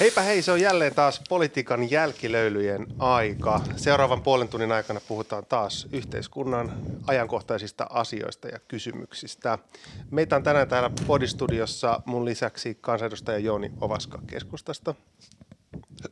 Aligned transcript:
Heipä 0.00 0.20
hei, 0.20 0.42
se 0.42 0.52
on 0.52 0.60
jälleen 0.60 0.94
taas 0.94 1.22
politiikan 1.28 1.90
jälkilöylyjen 1.90 2.86
aika. 2.98 3.60
Seuraavan 3.76 4.22
puolen 4.22 4.48
tunnin 4.48 4.72
aikana 4.72 5.00
puhutaan 5.08 5.46
taas 5.46 5.88
yhteiskunnan 5.92 6.72
ajankohtaisista 7.06 7.86
asioista 7.90 8.48
ja 8.48 8.58
kysymyksistä. 8.68 9.58
Meitä 10.10 10.36
on 10.36 10.42
tänään 10.42 10.68
täällä 10.68 10.90
podistudiossa 11.06 12.00
mun 12.04 12.24
lisäksi 12.24 12.78
kansanedustaja 12.80 13.38
Jooni 13.38 13.72
Ovaska 13.80 14.18
keskustasta. 14.26 14.94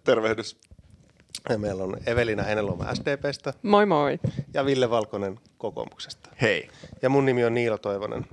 Tervehdys. 0.04 0.56
Ja 1.48 1.58
meillä 1.58 1.84
on 1.84 1.96
Evelina 2.06 2.42
Heinäluoma 2.42 2.94
SDPstä. 2.94 3.54
Moi 3.62 3.86
moi. 3.86 4.18
Ja 4.54 4.64
Ville 4.66 4.90
Valkonen 4.90 5.40
kokoomuksesta. 5.58 6.30
Hei. 6.40 6.68
Ja 7.02 7.08
mun 7.08 7.24
nimi 7.24 7.44
on 7.44 7.54
Niilo 7.54 7.78
Toivonen. 7.78 8.26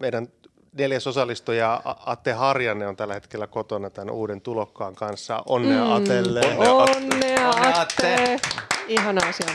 Meidän 0.00 0.28
neljäs 0.72 1.06
osallistuja 1.06 1.82
Atte 1.84 2.32
Harjanne 2.32 2.86
on 2.86 2.96
tällä 2.96 3.14
hetkellä 3.14 3.46
kotona 3.46 3.90
tämän 3.90 4.14
uuden 4.14 4.40
tulokkaan 4.40 4.94
kanssa. 4.94 5.42
Onnea 5.46 5.84
mm. 5.84 5.92
Atelle. 5.92 6.40
Onnea, 6.40 6.72
Onnea 6.72 7.50
Atte. 7.50 8.14
Atte. 8.14 8.40
Ihana 8.88 9.28
asia. 9.28 9.54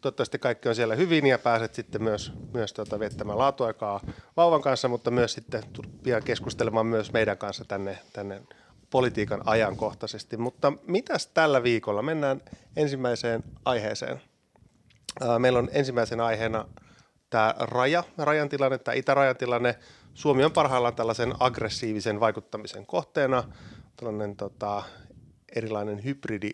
Toivottavasti 0.00 0.38
kaikki 0.38 0.68
on 0.68 0.74
siellä 0.74 0.94
hyvin 0.94 1.26
ja 1.26 1.38
pääset 1.38 1.74
sitten 1.74 2.02
myös, 2.02 2.32
myös 2.54 2.72
tuota, 2.72 3.00
viettämään 3.00 3.38
laatuaikaa 3.38 4.00
vauvan 4.36 4.62
kanssa, 4.62 4.88
mutta 4.88 5.10
myös 5.10 5.32
sitten 5.32 5.62
pian 6.02 6.22
keskustelemaan 6.22 6.86
myös 6.86 7.12
meidän 7.12 7.38
kanssa 7.38 7.64
tänne, 7.64 7.98
tänne 8.12 8.42
politiikan 8.90 9.42
ajankohtaisesti. 9.46 10.36
Mutta 10.36 10.72
mitäs 10.86 11.26
tällä 11.26 11.62
viikolla? 11.62 12.02
Mennään 12.02 12.40
ensimmäiseen 12.76 13.44
aiheeseen. 13.64 14.22
Meillä 15.38 15.58
on 15.58 15.68
ensimmäisenä 15.72 16.24
aiheena 16.24 16.68
tämä 17.30 17.54
raja, 17.58 18.04
rajan 18.18 18.48
tilanne, 18.48 18.78
tämä 18.78 18.94
itärajan 18.94 19.36
tilanne. 19.36 19.78
Suomi 20.16 20.44
on 20.44 20.52
parhaillaan 20.52 20.94
tällaisen 20.94 21.34
aggressiivisen 21.40 22.20
vaikuttamisen 22.20 22.86
kohteena, 22.86 23.44
tällainen 23.96 24.36
tota, 24.36 24.82
erilainen 25.56 26.04
hybridi, 26.04 26.50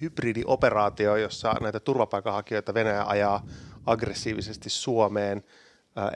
hybridioperaatio, 0.00 1.16
jossa 1.16 1.54
näitä 1.60 1.80
turvapaikanhakijoita 1.80 2.74
Venäjä 2.74 3.04
ajaa 3.04 3.46
aggressiivisesti 3.86 4.70
Suomeen. 4.70 5.44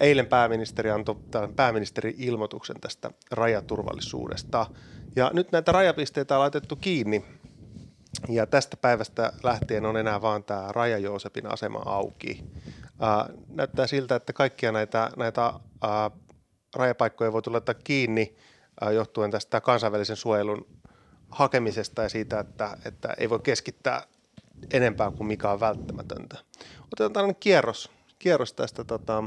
Eilen 0.00 0.26
pääministeri 0.26 0.90
antoi 0.90 1.16
pääministeri-ilmoituksen 1.56 2.80
tästä 2.80 3.10
rajaturvallisuudesta. 3.30 4.66
Ja 5.16 5.30
nyt 5.34 5.52
näitä 5.52 5.72
rajapisteitä 5.72 6.34
on 6.34 6.40
laitettu 6.40 6.76
kiinni. 6.76 7.24
Ja 8.28 8.46
tästä 8.46 8.76
päivästä 8.76 9.32
lähtien 9.42 9.86
on 9.86 9.96
enää 9.96 10.22
vain 10.22 10.44
tämä 10.44 10.72
Raja 10.72 10.98
Joosepin 10.98 11.52
asema 11.52 11.82
auki. 11.86 12.44
Ää, 13.00 13.28
näyttää 13.48 13.86
siltä, 13.86 14.16
että 14.16 14.32
kaikkia 14.32 14.72
näitä, 14.72 15.10
näitä 15.16 15.52
ää, 15.82 16.10
rajapaikkoja 16.76 17.32
voi 17.32 17.42
tulla 17.42 17.60
kiinni 17.84 18.36
ää, 18.80 18.90
johtuen 18.90 19.30
tästä 19.30 19.60
kansainvälisen 19.60 20.16
suojelun 20.16 20.66
hakemisesta 21.30 22.02
ja 22.02 22.08
siitä, 22.08 22.40
että, 22.40 22.76
että 22.84 23.14
ei 23.18 23.30
voi 23.30 23.40
keskittää 23.40 24.02
enempää 24.72 25.10
kuin 25.10 25.26
mikä 25.26 25.50
on 25.50 25.60
välttämätöntä. 25.60 26.36
Otetaan 26.84 27.12
tällainen 27.12 27.40
kierros, 27.40 27.90
kierros 28.18 28.52
tästä 28.52 28.84
tota, 28.84 29.24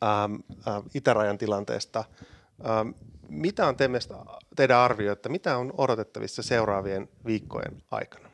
ää, 0.00 0.28
ää, 0.66 0.82
itärajan 0.94 1.38
tilanteesta. 1.38 2.04
Ää, 2.64 2.86
mitä 3.28 3.66
on 3.66 3.76
teidän 4.56 4.78
arvio, 4.78 5.12
että 5.12 5.28
mitä 5.28 5.56
on 5.56 5.72
odotettavissa 5.78 6.42
seuraavien 6.42 7.08
viikkojen 7.26 7.82
aikana? 7.90 8.30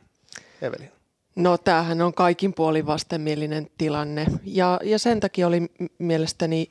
Evelin. 0.63 1.00
No 1.41 1.59
tämähän 1.59 2.03
on 2.03 2.15
kaikin 2.15 2.55
puolin 2.55 2.87
vastenmielinen 2.87 3.71
tilanne. 3.79 4.27
Ja, 4.45 4.81
ja 4.85 4.99
sen 4.99 5.21
takia 5.21 5.47
oli 5.47 5.63
mielestäni 5.99 6.71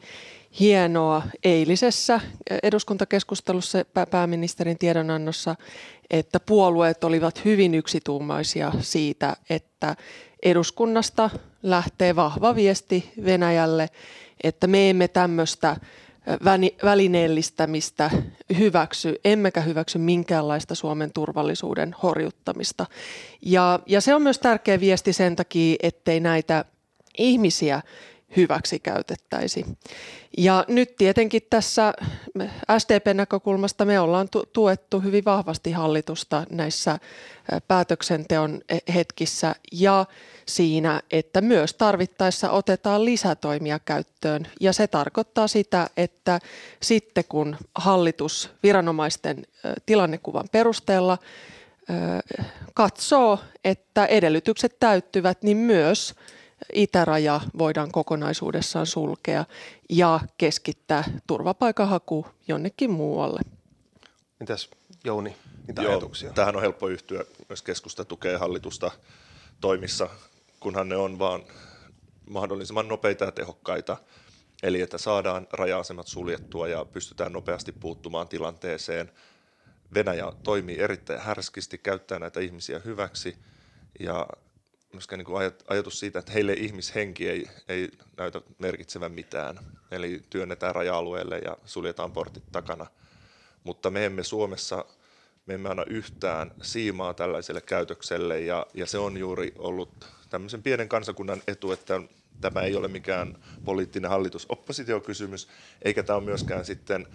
hienoa 0.60 1.22
eilisessä 1.44 2.20
eduskuntakeskustelussa 2.64 3.78
pääministerin 4.12 4.78
tiedonannossa, 4.78 5.56
että 6.10 6.40
puolueet 6.40 7.04
olivat 7.04 7.46
hyvin 7.46 7.76
yksituumaisia 7.76 8.72
siitä, 8.80 9.36
että 9.50 9.96
eduskunnasta 10.44 11.30
lähtee 11.64 12.16
vahva 12.16 12.56
viesti 12.56 13.12
Venäjälle, 13.26 13.90
että 14.44 14.68
me 14.68 14.90
emme 14.90 15.08
tämmöistä 15.08 15.76
välineellistämistä 16.84 18.12
hyväksy, 18.58 19.16
emmekä 19.26 19.62
hyväksy 19.62 19.98
minkäänlaista 19.98 20.76
Suomen 20.76 21.14
turvallisuuden 21.14 21.96
horjuttamista. 22.04 22.86
Ja, 23.42 23.80
ja 23.86 24.02
se 24.02 24.16
on 24.16 24.22
myös 24.22 24.40
tärkeä 24.40 24.80
viesti 24.80 25.14
sen 25.14 25.36
takia, 25.36 25.76
ettei 25.84 26.20
näitä 26.20 26.66
ihmisiä 27.18 27.82
hyväksi 28.38 28.80
käytettäisi. 28.80 29.66
Ja 30.38 30.66
nyt 30.68 30.96
tietenkin 30.96 31.42
tässä 31.50 31.94
SDP-näkökulmasta 32.78 33.86
me 33.86 34.00
ollaan 34.00 34.28
tuettu 34.54 35.00
hyvin 35.00 35.26
vahvasti 35.26 35.72
hallitusta 35.72 36.46
näissä 36.50 37.00
päätöksenteon 37.68 38.62
hetkissä 38.94 39.56
ja 39.72 40.06
siinä, 40.46 41.02
että 41.12 41.42
myös 41.42 41.74
tarvittaessa 41.74 42.52
otetaan 42.52 43.06
lisätoimia 43.06 43.80
käyttöön. 43.80 44.48
Ja 44.62 44.74
se 44.74 44.88
tarkoittaa 44.88 45.48
sitä, 45.48 45.90
että 45.98 46.40
sitten 46.82 47.24
kun 47.30 47.58
hallitus 47.76 48.50
viranomaisten 48.64 49.46
tilannekuvan 49.86 50.50
perusteella 50.52 51.18
katsoo, 52.74 53.40
että 53.64 54.06
edellytykset 54.06 54.80
täyttyvät, 54.80 55.44
niin 55.44 55.58
myös 55.58 56.16
itäraja 56.74 57.42
voidaan 57.58 57.92
kokonaisuudessaan 57.92 58.86
sulkea 58.86 59.46
ja 59.90 60.20
keskittää 60.38 61.04
turvapaikanhaku 61.28 62.28
jonnekin 62.48 62.92
muualle. 62.92 63.40
Mitäs 64.40 64.70
Jouni, 65.04 65.36
mitä 65.68 65.82
Joo, 65.82 65.92
ajatuksia? 65.92 66.34
Tähän 66.34 66.56
on 66.56 66.62
helppo 66.62 66.88
yhtyä. 66.88 67.24
Myös 67.50 67.62
keskusta 67.62 68.06
tukee 68.06 68.38
hallitusta 68.38 68.92
toimissa, 69.62 70.10
kunhan 70.60 70.90
ne 70.90 70.96
on 70.96 71.20
vaan 71.20 71.44
mahdollisimman 72.30 72.88
nopeita 72.88 73.26
ja 73.26 73.32
tehokkaita. 73.32 73.98
Eli 74.64 74.82
että 74.82 74.98
saadaan 74.98 75.48
raja-asemat 75.52 76.08
suljettua 76.08 76.68
ja 76.68 76.86
pystytään 76.86 77.34
nopeasti 77.34 77.72
puuttumaan 77.72 78.28
tilanteeseen. 78.28 79.12
Venäjä 79.94 80.32
toimii 80.44 80.80
erittäin 80.80 81.22
härskisti, 81.22 81.78
käyttää 81.78 82.20
näitä 82.20 82.40
ihmisiä 82.40 82.80
hyväksi 82.80 83.38
ja 84.00 84.28
myöskään 84.94 85.20
niin 85.20 85.52
ajatus 85.68 86.00
siitä, 86.00 86.20
että 86.20 86.32
heille 86.32 86.54
ihmishenki 86.54 87.30
ei, 87.30 87.46
ei 87.68 87.90
näytä 88.18 88.42
merkitsevän 88.60 89.12
mitään. 89.12 89.60
Eli 89.92 90.22
työnnetään 90.30 90.76
raja-alueelle 90.76 91.38
ja 91.38 91.58
suljetaan 91.66 92.12
portit 92.12 92.52
takana. 92.52 92.86
Mutta 93.64 93.90
me 93.90 94.06
emme 94.06 94.24
Suomessa, 94.24 94.86
me 95.46 95.54
emme 95.54 95.70
anna 95.70 95.84
yhtään 95.88 96.52
siimaa 96.62 97.14
tällaiselle 97.14 97.62
käytökselle 97.62 98.42
ja, 98.42 98.66
ja 98.74 98.86
se 98.86 98.98
on 98.98 99.18
juuri 99.18 99.54
ollut 99.58 100.06
tämmöisen 100.30 100.64
pienen 100.64 100.90
kansakunnan 100.90 101.42
etu, 101.48 101.72
että 101.72 102.02
tämä 102.42 102.62
ei 102.62 102.76
ole 102.76 102.88
mikään 102.88 103.38
poliittinen 103.66 104.12
hallitus-oppositiokysymys, 104.12 105.48
eikä 105.82 106.04
tämä 106.04 106.18
ole 106.18 106.26
myöskään 106.26 106.66
sitten 106.66 107.08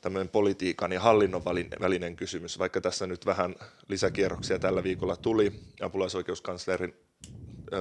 tämmöinen 0.00 0.28
politiikan 0.28 0.92
ja 0.92 1.00
hallinnon 1.00 1.44
välinen 1.80 2.16
kysymys, 2.16 2.58
vaikka 2.58 2.80
tässä 2.80 3.06
nyt 3.06 3.26
vähän 3.26 3.54
lisäkierroksia 3.88 4.58
tällä 4.58 4.82
viikolla 4.82 5.16
tuli 5.16 5.52
apulaisoikeuskanslerin 5.82 6.94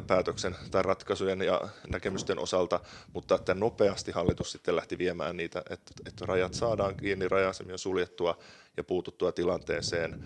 päätöksen 0.02 0.56
tai 0.72 0.84
ratkaisujen 0.84 1.42
ja 1.42 1.62
näkemysten 1.90 2.40
osalta, 2.40 2.80
mutta 3.14 3.36
että 3.36 3.54
nopeasti 3.54 4.12
hallitus 4.12 4.52
sitten 4.52 4.76
lähti 4.76 4.98
viemään 4.98 5.38
niitä, 5.38 5.64
että, 5.70 5.92
että 6.06 6.26
rajat 6.26 6.54
saadaan 6.54 6.96
kiinni, 6.96 7.28
rajasemia 7.28 7.78
suljettua 7.78 8.38
ja 8.78 8.84
puututtua 8.84 9.32
tilanteeseen. 9.32 10.24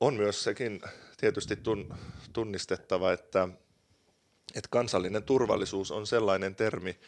On 0.00 0.14
myös 0.14 0.44
sekin 0.44 0.80
tietysti 1.16 1.58
tunnistettava, 2.32 3.12
että, 3.12 3.48
että 4.54 4.68
kansallinen 4.70 5.22
turvallisuus 5.22 5.90
on 5.90 6.06
sellainen 6.06 6.54
termi 6.54 6.98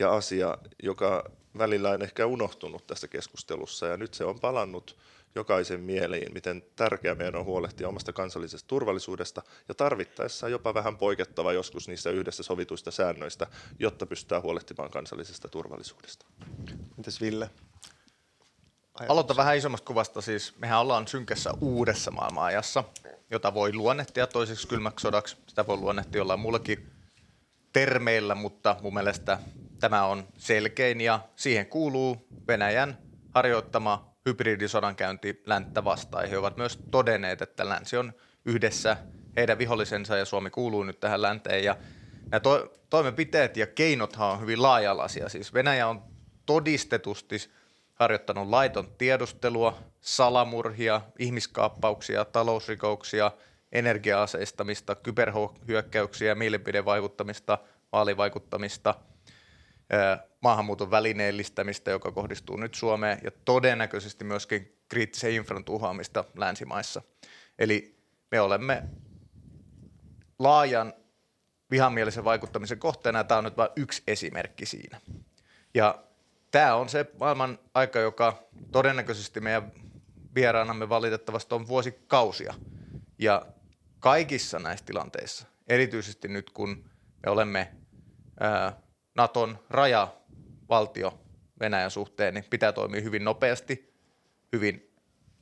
ja 0.00 0.12
asia, 0.12 0.58
joka 0.82 1.30
välillä 1.58 1.90
on 1.90 2.02
ehkä 2.02 2.26
unohtunut 2.26 2.86
tässä 2.86 3.08
keskustelussa 3.08 3.86
ja 3.86 3.96
nyt 3.96 4.14
se 4.14 4.24
on 4.24 4.40
palannut 4.40 4.96
jokaisen 5.34 5.80
mieliin, 5.80 6.34
miten 6.34 6.62
tärkeää 6.76 7.14
meidän 7.14 7.36
on 7.36 7.44
huolehtia 7.44 7.88
omasta 7.88 8.12
kansallisesta 8.12 8.68
turvallisuudesta 8.68 9.42
ja 9.68 9.74
tarvittaessa 9.74 10.48
jopa 10.48 10.74
vähän 10.74 10.98
poikettava 10.98 11.52
joskus 11.52 11.88
niistä 11.88 12.10
yhdessä 12.10 12.42
sovituista 12.42 12.90
säännöistä, 12.90 13.46
jotta 13.78 14.06
pystytään 14.06 14.42
huolehtimaan 14.42 14.90
kansallisesta 14.90 15.48
turvallisuudesta. 15.48 16.26
Mitäs 16.96 17.20
Ville? 17.20 17.50
Aloita 19.08 19.36
vähän 19.36 19.56
isommasta 19.56 19.86
kuvasta. 19.86 20.20
Siis 20.20 20.54
mehän 20.58 20.80
ollaan 20.80 21.08
synkässä 21.08 21.50
uudessa 21.60 22.10
maailmanajassa, 22.10 22.84
jota 23.30 23.54
voi 23.54 23.72
luonnehtia 23.72 24.26
toiseksi 24.26 24.68
kylmäksi 24.68 25.02
sodaksi. 25.02 25.36
Sitä 25.46 25.66
voi 25.66 25.76
luonnehtia 25.76 26.18
jollain 26.18 26.40
muullakin 26.40 26.90
termeillä, 27.72 28.34
mutta 28.34 28.76
mun 28.82 28.94
mielestä 28.94 29.38
tämä 29.80 30.04
on 30.04 30.28
selkein 30.36 31.00
ja 31.00 31.20
siihen 31.36 31.66
kuuluu 31.66 32.28
Venäjän 32.48 32.98
harjoittama 33.34 34.14
hybridisodankäynti 34.26 35.42
länttä 35.46 35.84
vastaan. 35.84 36.28
He 36.28 36.38
ovat 36.38 36.56
myös 36.56 36.78
todenneet, 36.90 37.42
että 37.42 37.68
länsi 37.68 37.96
on 37.96 38.12
yhdessä 38.44 38.96
heidän 39.36 39.58
vihollisensa 39.58 40.16
ja 40.16 40.24
Suomi 40.24 40.50
kuuluu 40.50 40.82
nyt 40.82 41.00
tähän 41.00 41.22
länteen. 41.22 41.64
Ja 41.64 41.76
nämä 42.30 42.40
to- 42.40 42.72
toimenpiteet 42.90 43.56
ja 43.56 43.66
keinothan 43.66 44.30
on 44.30 44.40
hyvin 44.40 44.62
laajalaisia. 44.62 45.28
Siis 45.28 45.54
Venäjä 45.54 45.88
on 45.88 46.02
todistetusti 46.46 47.38
harjoittanut 47.94 48.48
laiton 48.48 48.88
tiedustelua, 48.98 49.78
salamurhia, 50.00 51.00
ihmiskaappauksia, 51.18 52.24
talousrikouksia, 52.24 53.30
energia-aseistamista, 53.72 54.94
kyberhyökkäyksiä, 54.94 56.34
mielipidevaikuttamista, 56.34 57.58
vaalivaikuttamista, 57.92 58.94
maahanmuuton 60.40 60.90
välineellistämistä, 60.90 61.90
joka 61.90 62.12
kohdistuu 62.12 62.56
nyt 62.56 62.74
Suomeen, 62.74 63.18
ja 63.24 63.30
todennäköisesti 63.44 64.24
myöskin 64.24 64.78
kriittisen 64.88 65.32
infran 65.32 65.64
tuhoamista 65.64 66.24
länsimaissa. 66.36 67.02
Eli 67.58 67.98
me 68.30 68.40
olemme 68.40 68.82
laajan 70.38 70.94
vihamielisen 71.70 72.24
vaikuttamisen 72.24 72.78
kohteena, 72.78 73.18
ja 73.18 73.24
tämä 73.24 73.38
on 73.38 73.44
nyt 73.44 73.56
vain 73.56 73.70
yksi 73.76 74.02
esimerkki 74.06 74.66
siinä. 74.66 75.00
Ja 75.74 75.98
tämä 76.50 76.74
on 76.74 76.88
se 76.88 77.06
maailman 77.20 77.58
aika, 77.74 77.98
joka 77.98 78.42
todennäköisesti 78.72 79.40
meidän 79.40 79.72
vieraanamme 80.34 80.88
valitettavasti 80.88 81.54
on 81.54 81.68
vuosikausia. 81.68 82.54
Ja 83.18 83.46
kaikissa 84.00 84.58
näissä 84.58 84.84
tilanteissa, 84.86 85.46
erityisesti 85.68 86.28
nyt 86.28 86.50
kun 86.50 86.84
me 87.26 87.30
olemme 87.30 87.72
ää, 88.40 88.76
Naton 89.18 89.58
rajavaltio 89.70 91.18
Venäjän 91.60 91.90
suhteen, 91.90 92.34
niin 92.34 92.44
pitää 92.50 92.72
toimia 92.72 93.00
hyvin 93.00 93.24
nopeasti, 93.24 93.94
hyvin 94.52 94.92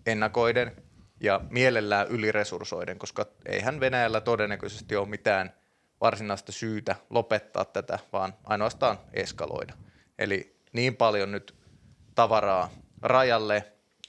ennakoiden 0.07 0.77
ja 1.21 1.41
mielellään 1.51 2.07
yliresursoiden, 2.07 2.99
koska 2.99 3.27
eihän 3.47 3.81
Venäjällä 3.81 4.21
todennäköisesti 4.21 4.97
ole 4.97 5.09
mitään 5.09 5.53
varsinaista 6.01 6.53
syytä 6.53 6.97
lopettaa 7.11 7.65
tätä, 7.65 7.99
vaan 8.13 8.35
ainoastaan 8.45 8.99
eskaloida. 9.13 9.75
Eli 10.19 10.57
niin 10.73 10.97
paljon 10.97 11.33
nyt 11.33 11.55
tavaraa 12.15 12.71
rajalle 13.03 13.57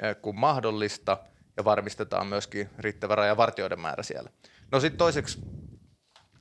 eh, 0.04 0.16
kuin 0.22 0.40
mahdollista 0.40 1.18
ja 1.58 1.66
varmistetaan 1.66 2.28
myöskin 2.28 2.70
riittävä 2.80 3.16
rajavartioiden 3.16 3.80
määrä 3.80 4.04
siellä. 4.04 4.30
No 4.72 4.80
sitten 4.80 4.98
toiseksi 4.98 5.40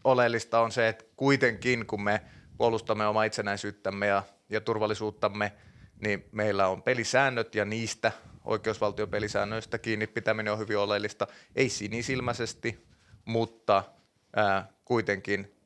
oleellista 0.05 0.61
on 0.61 0.73
se, 0.73 0.89
että 0.89 1.05
kuitenkin 1.17 1.87
kun 1.87 2.03
me 2.03 2.21
puolustamme 2.59 3.07
omaa 3.07 3.25
itsenäisyyttämme 3.25 4.07
ja, 4.07 4.23
ja 4.51 4.61
turvallisuuttamme, 4.61 5.53
niin 6.01 6.25
meillä 6.33 6.69
on 6.69 6.83
pelisäännöt 6.83 7.55
ja 7.55 7.65
niistä 7.65 8.13
oikeusvaltion 8.45 9.09
pelisäännöistä 9.09 9.79
kiinni 9.79 10.07
pitäminen 10.07 10.53
on 10.53 10.59
hyvin 10.59 10.79
oleellista. 10.79 11.27
Ei 11.57 11.69
sinisilmäisesti, 11.69 12.87
mutta 13.25 13.85
ää, 14.37 14.69
kuitenkin 14.85 15.57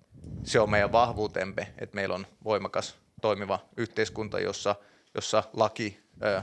se 0.44 0.60
on 0.60 0.70
meidän 0.70 0.92
vahvuutemme, 0.92 1.72
että 1.78 1.94
meillä 1.94 2.14
on 2.14 2.26
voimakas 2.44 2.96
toimiva 3.20 3.58
yhteiskunta, 3.76 4.40
jossa, 4.40 4.74
jossa 5.14 5.42
laki 5.52 6.00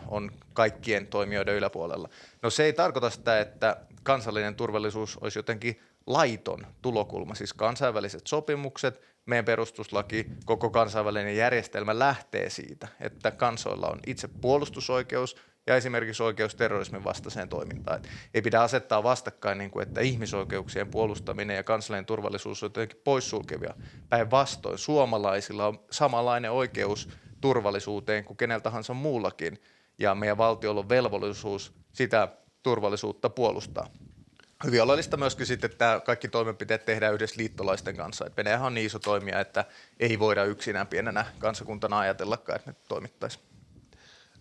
on 0.07 0.31
kaikkien 0.53 1.07
toimijoiden 1.07 1.55
yläpuolella. 1.55 2.09
No 2.41 2.49
se 2.49 2.63
ei 2.63 2.73
tarkoita 2.73 3.09
sitä, 3.09 3.39
että 3.39 3.77
kansallinen 4.07 4.55
turvallisuus 4.55 5.17
olisi 5.17 5.39
jotenkin 5.39 5.79
laiton 6.05 6.67
tulokulma, 6.81 7.35
siis 7.35 7.53
kansainväliset 7.53 8.27
sopimukset, 8.27 9.01
meidän 9.25 9.45
perustuslaki, 9.45 10.25
koko 10.45 10.69
kansainvälinen 10.69 11.37
järjestelmä 11.37 11.99
lähtee 11.99 12.49
siitä, 12.49 12.87
että 12.99 13.31
kansoilla 13.31 13.87
on 13.87 13.99
itse 14.05 14.27
puolustusoikeus 14.27 15.35
ja 15.67 15.75
esimerkiksi 15.75 16.23
oikeus 16.23 16.55
terrorismin 16.55 17.03
vastaiseen 17.03 17.49
toimintaan. 17.49 17.97
Et 17.97 18.09
ei 18.33 18.41
pidä 18.41 18.61
asettaa 18.61 19.03
vastakkain, 19.03 19.57
niin 19.57 19.71
kuin, 19.71 19.87
että 19.87 20.01
ihmisoikeuksien 20.01 20.87
puolustaminen 20.87 21.55
ja 21.55 21.63
kansallinen 21.63 22.05
turvallisuus 22.05 22.63
on 22.63 22.67
jotenkin 22.67 23.01
poissulkevia. 23.03 23.73
Päinvastoin 24.09 24.77
suomalaisilla 24.77 25.67
on 25.67 25.79
samanlainen 25.91 26.51
oikeus 26.51 27.09
turvallisuuteen 27.41 28.23
kuin 28.23 28.37
kenellä 28.37 28.61
tahansa 28.61 28.93
muullakin, 28.93 29.61
ja 29.99 30.15
meidän 30.15 30.37
valtiolla 30.37 30.79
on 30.79 30.89
velvollisuus 30.89 31.73
sitä 31.93 32.27
turvallisuutta 32.67 33.29
puolustaa. 33.29 33.87
Hyvin 34.65 34.81
oleellista 34.81 35.17
myöskin 35.17 35.45
sitten, 35.45 35.71
että 35.71 36.01
kaikki 36.05 36.27
toimenpiteet 36.27 36.85
tehdään 36.85 37.13
yhdessä 37.13 37.35
liittolaisten 37.37 37.95
kanssa. 37.95 38.25
Et 38.25 38.37
Venäjähän 38.37 38.67
on 38.67 38.73
niin 38.73 38.85
iso 38.85 38.99
toimija, 38.99 39.39
että 39.39 39.65
ei 39.99 40.19
voida 40.19 40.43
yksinään 40.43 40.87
pienenä 40.87 41.25
kansakuntana 41.39 41.99
ajatellakaan, 41.99 42.55
että 42.55 42.71
ne 42.71 42.77
toimittaisiin. 42.87 43.43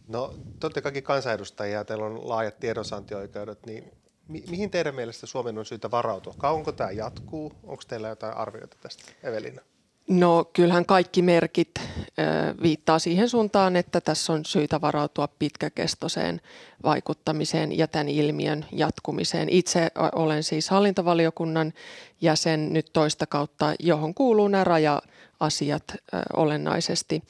No, 0.08 0.34
te 0.60 0.66
olette 0.66 0.80
kaikki 0.80 1.02
kansanedustajia, 1.02 1.84
teillä 1.84 2.06
on 2.06 2.28
laajat 2.28 2.60
tiedonsaantioikeudet, 2.60 3.66
niin 3.66 3.92
mi- 4.28 4.44
mihin 4.50 4.70
teidän 4.70 4.94
mielestä 4.94 5.26
Suomen 5.26 5.58
on 5.58 5.66
syytä 5.66 5.90
varautua? 5.90 6.34
Kauanko 6.38 6.72
tämä 6.72 6.90
jatkuu? 6.90 7.52
Onko 7.62 7.82
teillä 7.88 8.08
jotain 8.08 8.36
arvioita 8.36 8.76
tästä, 8.80 9.02
Evelina? 9.22 9.60
No 10.08 10.44
kyllähän 10.52 10.86
kaikki 10.86 11.22
merkit 11.22 11.70
viittaa 12.62 12.98
siihen 12.98 13.28
suuntaan, 13.28 13.76
että 13.76 14.00
tässä 14.00 14.32
on 14.32 14.44
syytä 14.44 14.80
varautua 14.80 15.28
pitkäkestoiseen 15.28 16.40
vaikuttamiseen 16.84 17.78
ja 17.78 17.88
tämän 17.88 18.08
ilmiön 18.08 18.64
jatkumiseen. 18.72 19.48
Itse 19.48 19.88
olen 20.14 20.42
siis 20.42 20.70
hallintovaliokunnan 20.70 21.72
jäsen 22.20 22.72
nyt 22.72 22.86
toista 22.92 23.26
kautta, 23.26 23.74
johon 23.80 24.14
kuuluu 24.14 24.48
nämä 24.48 24.64
raja-asiat 24.64 25.84
olennaisesti. 26.36 27.22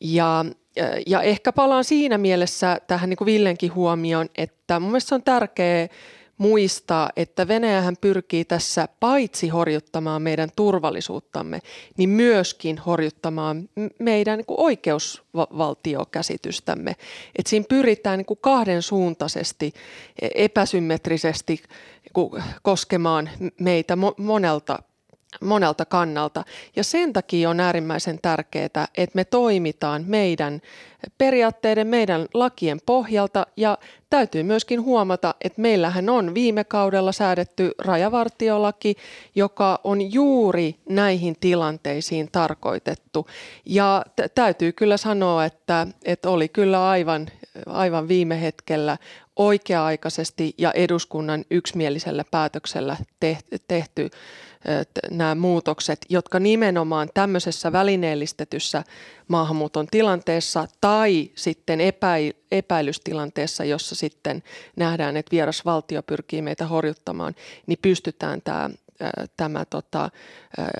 Ja, 0.00 0.44
ja 1.06 1.22
ehkä 1.22 1.52
palaan 1.52 1.84
siinä 1.84 2.18
mielessä 2.18 2.80
tähän 2.86 3.10
niin 3.10 3.16
kuin 3.16 3.26
Villenkin 3.26 3.74
huomioon, 3.74 4.28
että 4.38 4.80
mun 4.80 4.90
mielestä 4.90 5.08
se 5.08 5.14
on 5.14 5.22
tärkeää 5.22 5.88
muistaa, 6.40 7.10
että 7.16 7.48
Venäjähän 7.48 7.96
pyrkii 8.00 8.44
tässä 8.44 8.88
paitsi 9.00 9.48
horjuttamaan 9.48 10.22
meidän 10.22 10.48
turvallisuuttamme, 10.56 11.60
niin 11.98 12.08
myöskin 12.08 12.78
horjuttamaan 12.78 13.68
meidän 13.98 14.36
niin 14.36 14.44
oikeusvaltiokäsitystämme. 14.48 16.96
Et 17.38 17.46
siinä 17.46 17.66
pyritään 17.68 18.18
niin 18.18 18.38
kahden 18.40 18.82
suuntaisesti, 18.82 19.72
e, 20.22 20.28
epäsymmetrisesti 20.34 21.62
niin 22.14 22.30
koskemaan 22.62 23.30
meitä 23.60 23.98
monelta 24.16 24.78
monelta 25.40 25.84
kannalta. 25.84 26.44
Ja 26.76 26.84
sen 26.84 27.12
takia 27.12 27.50
on 27.50 27.60
äärimmäisen 27.60 28.18
tärkeää, 28.22 28.88
että 28.96 29.16
me 29.16 29.24
toimitaan 29.24 30.04
meidän 30.06 30.60
periaatteiden, 31.18 31.86
meidän 31.86 32.26
lakien 32.34 32.80
pohjalta 32.86 33.46
ja 33.56 33.78
täytyy 34.10 34.42
myöskin 34.42 34.82
huomata, 34.82 35.34
että 35.40 35.60
meillähän 35.60 36.08
on 36.08 36.34
viime 36.34 36.64
kaudella 36.64 37.12
säädetty 37.12 37.72
rajavartiolaki, 37.78 38.96
joka 39.34 39.80
on 39.84 40.12
juuri 40.12 40.76
näihin 40.88 41.36
tilanteisiin 41.40 42.28
tarkoitettu. 42.32 43.26
Ja 43.64 44.02
t- 44.16 44.34
täytyy 44.34 44.72
kyllä 44.72 44.96
sanoa, 44.96 45.44
että, 45.44 45.86
että 46.04 46.30
oli 46.30 46.48
kyllä 46.48 46.88
aivan, 46.88 47.26
aivan 47.66 48.08
viime 48.08 48.40
hetkellä 48.40 48.98
oikea-aikaisesti 49.36 50.54
ja 50.58 50.72
eduskunnan 50.72 51.44
yksimielisellä 51.50 52.24
päätöksellä 52.30 52.96
tehty 53.68 54.10
nämä 55.10 55.34
muutokset, 55.34 55.98
jotka 56.08 56.40
nimenomaan 56.40 57.08
tämmöisessä 57.14 57.72
välineellistetyssä 57.72 58.84
maahanmuuton 59.28 59.86
tilanteessa 59.90 60.68
tai 60.80 61.30
sitten 61.34 61.78
epäilystilanteessa, 62.50 63.64
jossa 63.64 63.94
sitten 63.94 64.42
nähdään, 64.76 65.16
että 65.16 65.30
vieras 65.30 65.64
valtio 65.64 66.02
pyrkii 66.02 66.42
meitä 66.42 66.66
horjuttamaan, 66.66 67.34
niin 67.66 67.78
pystytään 67.82 68.42
tämä 68.42 68.70
tämä 69.36 69.64
tota, 69.64 70.10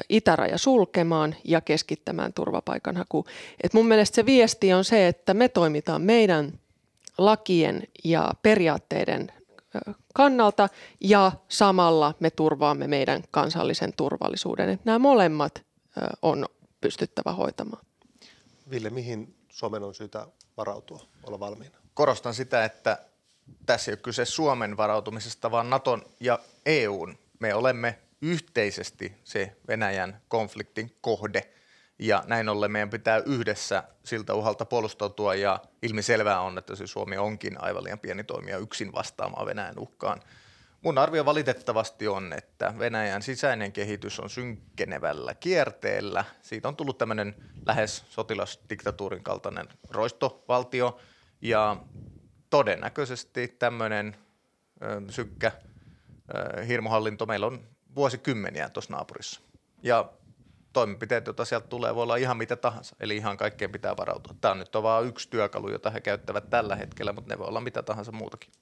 itäraja 0.09 0.59
sulkemaan 0.59 1.37
ja 1.45 1.61
keskittämään 1.61 2.33
turvapaikanhaku. 2.33 3.27
Et 3.63 3.73
mun 3.75 3.87
mielestä 3.87 4.15
se 4.15 4.27
viesti 4.27 4.73
on 4.73 4.85
se, 4.85 5.09
että 5.09 5.35
me 5.35 5.49
toimitaan 5.49 6.03
meidän 6.03 6.53
lakien 7.19 7.83
ja 8.05 8.31
periaatteiden 8.43 9.33
kannalta 10.15 10.69
ja 11.01 11.33
samalla 11.49 12.15
me 12.21 12.31
turvaamme 12.31 12.87
meidän 12.87 13.23
kansallisen 13.31 13.93
turvallisuuden. 13.97 14.69
Että 14.69 14.83
nämä 14.85 14.99
molemmat 14.99 15.63
on 16.23 16.47
pystyttävä 16.81 17.33
hoitamaan. 17.33 17.85
Ville, 18.71 18.91
mihin 18.91 19.37
Suomen 19.49 19.83
on 19.83 19.95
syytä 19.95 20.27
varautua, 20.57 21.07
olla 21.23 21.41
valmiina? 21.41 21.79
Korostan 21.95 22.35
sitä, 22.35 22.65
että 22.65 22.99
tässä 23.67 23.91
ei 23.91 23.93
ole 23.93 24.01
kyse 24.03 24.25
Suomen 24.25 24.77
varautumisesta, 24.77 25.51
vaan 25.51 25.71
Naton 25.71 26.03
ja 26.21 26.39
EUn. 26.67 27.19
Me 27.39 27.55
olemme 27.55 27.99
yhteisesti 28.23 29.13
se 29.25 29.57
Venäjän 29.69 30.21
konfliktin 30.29 30.97
kohde– 31.01 31.51
ja 32.01 32.25
näin 32.27 32.49
ollen 32.49 32.73
meidän 32.73 32.91
pitää 32.91 33.23
yhdessä 33.27 33.83
siltä 34.05 34.35
uhalta 34.35 34.65
puolustautua 34.65 35.35
ja 35.35 35.59
ilmiselvää 35.83 36.41
on, 36.41 36.59
että 36.59 36.77
se 36.77 36.87
Suomi 36.87 37.17
onkin 37.17 37.63
aivan 37.63 37.85
liian 37.85 37.99
pieni 37.99 38.25
toimija 38.25 38.59
yksin 38.59 38.93
vastaamaan 38.93 39.47
Venäjän 39.47 39.79
uhkaan. 39.79 40.21
Mun 40.83 40.99
arvio 40.99 41.25
valitettavasti 41.25 42.09
on, 42.09 42.33
että 42.33 42.75
Venäjän 42.79 43.23
sisäinen 43.23 43.73
kehitys 43.73 44.21
on 44.21 44.31
synkkenevällä 44.31 45.35
kierteellä. 45.35 46.25
Siitä 46.43 46.69
on 46.69 46.77
tullut 46.77 46.99
tämmöinen 46.99 47.35
lähes 47.67 48.05
sotilasdiktatuurin 48.09 49.23
kaltainen 49.23 49.69
roistovaltio 49.91 51.01
ja 51.41 51.77
todennäköisesti 52.51 53.49
tämmöinen 53.49 54.17
synkkä 55.09 55.53
ö, 56.59 56.65
hirmuhallinto 56.65 57.27
meillä 57.27 57.47
on 57.47 57.67
vuosikymmeniä 57.95 58.69
tuossa 58.69 58.93
naapurissa. 58.93 59.41
Ja 59.83 60.13
toimenpiteet, 60.73 61.27
joita 61.27 61.45
sieltä 61.45 61.67
tulee, 61.67 61.95
voi 61.95 62.03
olla 62.03 62.17
ihan 62.17 62.37
mitä 62.37 62.57
tahansa. 62.57 62.97
Eli 63.01 63.17
ihan 63.17 63.37
kaikkeen 63.37 63.73
pitää 63.73 63.97
varautua. 63.97 64.35
Tämä 64.41 64.53
on 64.53 64.59
nyt 64.59 64.77
on 64.77 64.83
vain 64.83 65.07
yksi 65.07 65.31
työkalu, 65.31 65.71
jota 65.71 65.91
he 65.91 66.01
käyttävät 66.01 66.51
tällä 66.51 66.77
hetkellä, 66.77 67.13
mutta 67.13 67.35
ne 67.35 67.39
voi 67.39 67.49
olla 67.49 67.61
mitä 67.61 67.83
tahansa 67.83 68.13
muutakin. 68.13 68.53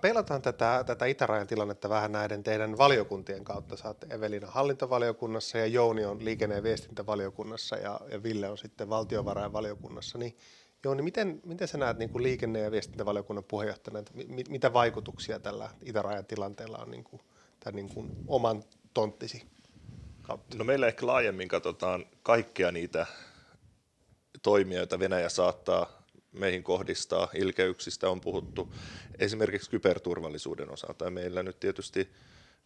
Peilataan 0.00 0.42
tätä, 0.42 0.84
tätä 0.86 1.06
itärajan 1.06 1.46
tilannetta 1.46 1.88
vähän 1.88 2.12
näiden 2.12 2.42
teidän 2.42 2.78
valiokuntien 2.78 3.44
kautta. 3.44 3.76
Saatte 3.76 4.06
Evelina 4.10 4.46
hallintovaliokunnassa 4.46 5.58
ja 5.58 5.66
Jouni 5.66 6.04
on 6.04 6.24
liikenne- 6.24 6.56
ja 6.56 6.62
viestintävaliokunnassa 6.62 7.76
ja, 7.76 8.00
ja 8.10 8.22
Ville 8.22 8.50
on 8.50 8.58
sitten 8.58 8.88
valtiovarainvaliokunnassa. 8.88 10.18
Niin 10.18 10.36
Jouni, 10.84 11.02
miten, 11.02 11.40
miten 11.44 11.68
sä 11.68 11.78
näet 11.78 11.98
niin 11.98 12.10
kuin 12.10 12.22
liikenne- 12.22 12.60
ja 12.60 12.70
viestintävaliokunnan 12.70 13.44
puheenjohtajana, 13.44 13.98
että 13.98 14.12
mit, 14.14 14.48
mitä 14.48 14.72
vaikutuksia 14.72 15.38
tällä 15.38 15.70
itärajan 15.84 16.26
tilanteella 16.26 16.78
on 16.78 16.90
niin 16.90 17.04
kuin, 17.04 17.22
tämän 17.60 17.76
niin 17.76 17.94
kuin 17.94 18.10
oman 18.26 18.62
tonttisi? 18.94 19.46
No 20.54 20.64
meillä 20.64 20.86
ehkä 20.86 21.06
laajemmin 21.06 21.48
katsotaan 21.48 22.06
kaikkia 22.22 22.72
niitä 22.72 23.06
toimia, 24.42 24.78
joita 24.78 24.98
Venäjä 24.98 25.28
saattaa 25.28 26.00
meihin 26.32 26.62
kohdistaa. 26.62 27.28
Ilkeyksistä 27.34 28.10
on 28.10 28.20
puhuttu 28.20 28.74
esimerkiksi 29.18 29.70
kyberturvallisuuden 29.70 30.70
osalta. 30.70 31.10
Meillä 31.10 31.42
nyt 31.42 31.60
tietysti 31.60 32.10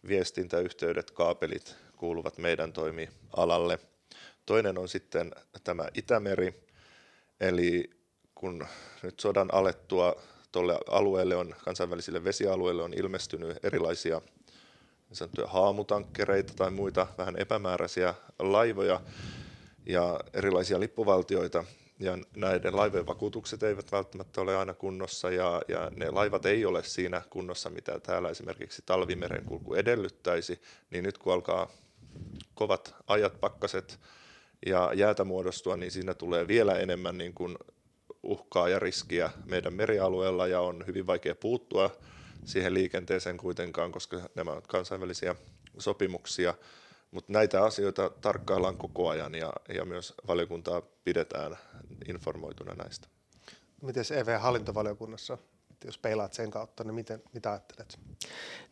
viestintäyhteydet, 0.07 1.11
kaapelit 1.11 1.75
kuuluvat 1.97 2.37
meidän 2.37 2.73
toimialalle. 2.73 3.79
Toinen 4.45 4.77
on 4.77 4.89
sitten 4.89 5.31
tämä 5.63 5.87
Itämeri, 5.93 6.63
eli 7.39 7.89
kun 8.35 8.67
nyt 9.03 9.19
sodan 9.19 9.53
alettua 9.53 10.15
tuolle 10.51 10.77
alueelle 10.89 11.35
on, 11.35 11.55
kansainvälisille 11.63 12.23
vesialueille 12.23 12.83
on 12.83 12.93
ilmestynyt 12.93 13.57
erilaisia 13.63 14.21
niin 15.19 15.47
haamutankkereita 15.47 16.53
tai 16.55 16.71
muita 16.71 17.07
vähän 17.17 17.35
epämääräisiä 17.37 18.13
laivoja 18.39 19.01
ja 19.85 20.19
erilaisia 20.33 20.79
lippuvaltioita, 20.79 21.63
ja 21.99 22.17
näiden 22.35 22.75
laivojen 22.75 23.07
vakuutukset 23.07 23.63
eivät 23.63 23.91
välttämättä 23.91 24.41
ole 24.41 24.57
aina 24.57 24.73
kunnossa 24.73 25.31
ja, 25.31 25.61
ja 25.67 25.91
ne 25.95 26.11
laivat 26.11 26.45
ei 26.45 26.65
ole 26.65 26.83
siinä 26.83 27.21
kunnossa, 27.29 27.69
mitä 27.69 27.99
täällä 27.99 28.29
esimerkiksi 28.29 28.83
talvimerenkulku 28.85 29.73
edellyttäisi, 29.73 30.61
niin 30.89 31.03
nyt 31.03 31.17
kun 31.17 31.33
alkaa 31.33 31.69
kovat 32.53 32.95
ajat, 33.07 33.39
pakkaset 33.39 33.99
ja 34.65 34.91
jäätä 34.93 35.23
muodostua, 35.23 35.77
niin 35.77 35.91
siinä 35.91 36.13
tulee 36.13 36.47
vielä 36.47 36.73
enemmän 36.73 37.17
niin 37.17 37.33
kuin 37.33 37.57
uhkaa 38.23 38.69
ja 38.69 38.79
riskiä 38.79 39.29
meidän 39.45 39.73
merialueella 39.73 40.47
ja 40.47 40.61
on 40.61 40.83
hyvin 40.87 41.07
vaikea 41.07 41.35
puuttua 41.35 41.91
siihen 42.45 42.73
liikenteeseen 42.73 43.37
kuitenkaan, 43.37 43.91
koska 43.91 44.29
nämä 44.35 44.51
ovat 44.51 44.67
kansainvälisiä 44.67 45.35
sopimuksia. 45.77 46.53
Mutta 47.11 47.33
näitä 47.33 47.63
asioita 47.63 48.09
tarkkaillaan 48.09 48.77
koko 48.77 49.09
ajan 49.09 49.35
ja, 49.35 49.53
ja 49.69 49.85
myös 49.85 50.13
valiokuntaa 50.27 50.81
pidetään 50.81 51.57
informoituna 52.07 52.73
näistä. 52.73 53.07
Miten 53.81 54.03
EV-hallintovaliokunnassa, 54.13 55.37
jos 55.85 55.97
peilaat 55.97 56.33
sen 56.33 56.51
kautta, 56.51 56.83
niin 56.83 56.95
miten, 56.95 57.21
mitä 57.33 57.51
ajattelet? 57.51 57.99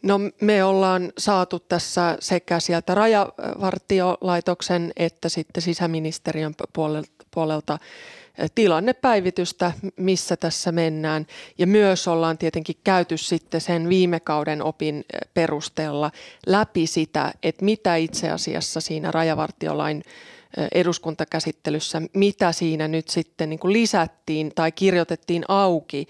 No 0.02 0.20
me 0.42 0.64
ollaan 0.64 1.14
saatu 1.18 1.60
tässä 1.60 2.18
sekä 2.20 2.60
sieltä 2.60 2.96
rajavartiolaitoksen 2.96 4.92
että 4.98 5.30
sitten 5.30 5.64
sisäministeriön 5.64 6.56
puolelta, 6.74 7.10
puolelta 7.32 7.80
tilannepäivitystä, 8.56 9.72
missä 9.96 10.38
tässä 10.38 10.72
mennään. 10.72 11.28
Ja 11.58 11.68
myös 11.68 12.08
ollaan 12.08 12.38
tietenkin 12.38 12.76
käyty 12.84 13.18
sitten 13.18 13.62
sen 13.62 13.90
viime 13.90 14.20
kauden 14.20 14.62
opin 14.62 15.06
perusteella 15.34 16.12
läpi 16.48 16.88
sitä, 16.88 17.34
että 17.44 17.66
mitä 17.66 17.96
itse 17.96 18.30
asiassa 18.30 18.82
siinä 18.82 19.12
rajavartiolain 19.12 20.04
eduskuntakäsittelyssä, 20.72 22.02
mitä 22.14 22.52
siinä 22.52 22.88
nyt 22.88 23.08
sitten 23.08 23.50
niin 23.50 23.60
kuin 23.60 23.74
lisättiin 23.74 24.52
tai 24.56 24.72
kirjoitettiin 24.72 25.44
auki 25.48 26.08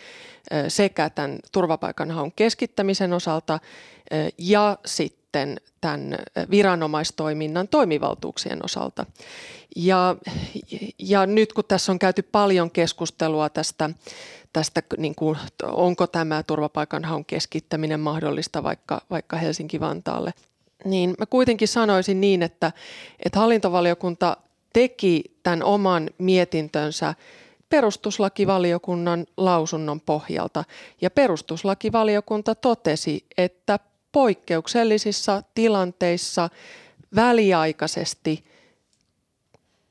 sekä 0.67 1.09
tämän 1.09 1.39
turvapaikanhaun 1.51 2.31
keskittämisen 2.35 3.13
osalta 3.13 3.59
ja 4.37 4.77
sitten 4.85 5.61
tämän 5.81 6.15
viranomaistoiminnan 6.51 7.67
toimivaltuuksien 7.67 8.65
osalta. 8.65 9.05
Ja, 9.75 10.15
ja 10.99 11.25
nyt 11.25 11.53
kun 11.53 11.63
tässä 11.67 11.91
on 11.91 11.99
käyty 11.99 12.21
paljon 12.21 12.71
keskustelua 12.71 13.49
tästä, 13.49 13.89
tästä 14.53 14.83
niin 14.97 15.15
kuin, 15.15 15.37
onko 15.63 16.07
tämä 16.07 16.43
turvapaikanhaun 16.43 17.25
keskittäminen 17.25 17.99
mahdollista 17.99 18.63
vaikka, 18.63 19.01
vaikka 19.09 19.37
Helsinki-Vantaalle, 19.37 20.33
niin 20.85 21.15
mä 21.19 21.25
kuitenkin 21.25 21.67
sanoisin 21.67 22.21
niin, 22.21 22.43
että, 22.43 22.71
että 23.25 23.39
hallintovaliokunta 23.39 24.37
teki 24.73 25.23
tämän 25.43 25.63
oman 25.63 26.09
mietintönsä 26.17 27.13
perustuslakivaliokunnan 27.69 29.25
lausunnon 29.37 30.01
pohjalta. 30.01 30.63
Ja 31.01 31.11
perustuslakivaliokunta 31.11 32.55
totesi, 32.55 33.25
että 33.37 33.79
poikkeuksellisissa 34.11 35.43
tilanteissa 35.55 36.49
väliaikaisesti 37.15 38.45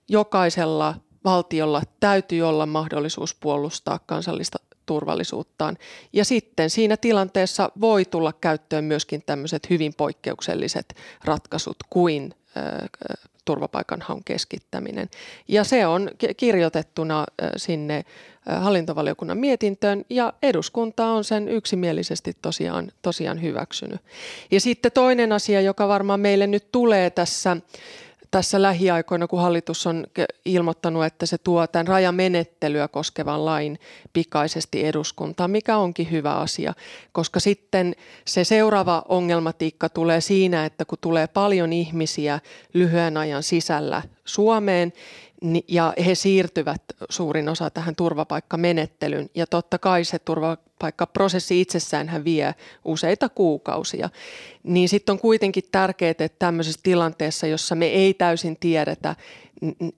jokaisella 0.08 0.94
valtiolla 1.24 1.82
täytyy 2.00 2.42
olla 2.42 2.66
mahdollisuus 2.66 3.34
puolustaa 3.34 3.98
kansallista 4.06 4.58
turvallisuuttaan. 4.86 5.78
Ja 6.12 6.24
sitten 6.24 6.70
siinä 6.70 6.96
tilanteessa 6.96 7.70
voi 7.80 8.04
tulla 8.04 8.32
käyttöön 8.32 8.84
myöskin 8.84 9.22
tämmöiset 9.26 9.70
hyvin 9.70 9.94
poikkeukselliset 9.94 10.94
ratkaisut 11.24 11.76
kuin 11.90 12.34
turvapaikanhaun 13.44 14.24
keskittäminen. 14.24 15.08
Ja 15.48 15.64
se 15.64 15.86
on 15.86 16.10
kirjoitettuna 16.36 17.24
sinne 17.56 18.04
hallintovaliokunnan 18.60 19.38
mietintöön 19.38 20.04
ja 20.10 20.32
eduskunta 20.42 21.06
on 21.06 21.24
sen 21.24 21.48
yksimielisesti 21.48 22.36
tosiaan, 22.42 22.92
tosiaan 23.02 23.42
hyväksynyt. 23.42 24.00
Ja 24.50 24.60
sitten 24.60 24.92
toinen 24.92 25.32
asia, 25.32 25.60
joka 25.60 25.88
varmaan 25.88 26.20
meille 26.20 26.46
nyt 26.46 26.72
tulee 26.72 27.10
tässä 27.10 27.56
tässä 28.32 28.62
lähiaikoina, 28.62 29.26
kun 29.26 29.40
hallitus 29.40 29.86
on 29.86 30.06
ilmoittanut, 30.44 31.04
että 31.04 31.26
se 31.26 31.38
tuo 31.38 31.66
tämän 31.66 31.86
rajamenettelyä 31.86 32.88
koskevan 32.88 33.44
lain 33.44 33.78
pikaisesti 34.12 34.86
eduskuntaan, 34.86 35.50
mikä 35.50 35.76
onkin 35.76 36.10
hyvä 36.10 36.34
asia, 36.34 36.74
koska 37.12 37.40
sitten 37.40 37.94
se 38.26 38.44
seuraava 38.44 39.02
ongelmatiikka 39.08 39.88
tulee 39.88 40.20
siinä, 40.20 40.64
että 40.64 40.84
kun 40.84 40.98
tulee 41.00 41.26
paljon 41.26 41.72
ihmisiä 41.72 42.40
lyhyen 42.74 43.16
ajan 43.16 43.42
sisällä 43.42 44.02
Suomeen, 44.24 44.92
ja 45.68 45.94
he 46.06 46.14
siirtyvät 46.14 46.82
suurin 47.10 47.48
osa 47.48 47.70
tähän 47.70 47.96
turvapaikkamenettelyyn. 47.96 49.30
Ja 49.34 49.46
totta 49.46 49.78
kai 49.78 50.04
se 50.04 50.18
turvapaikkaprosessi 50.18 51.60
itsessään 51.60 52.08
hän 52.08 52.24
vie 52.24 52.54
useita 52.84 53.28
kuukausia. 53.28 54.10
Niin 54.62 54.88
sitten 54.88 55.12
on 55.12 55.18
kuitenkin 55.18 55.64
tärkeää, 55.72 56.10
että 56.10 56.28
tämmöisessä 56.38 56.80
tilanteessa, 56.82 57.46
jossa 57.46 57.74
me 57.74 57.86
ei 57.86 58.14
täysin 58.14 58.56
tiedetä 58.60 59.16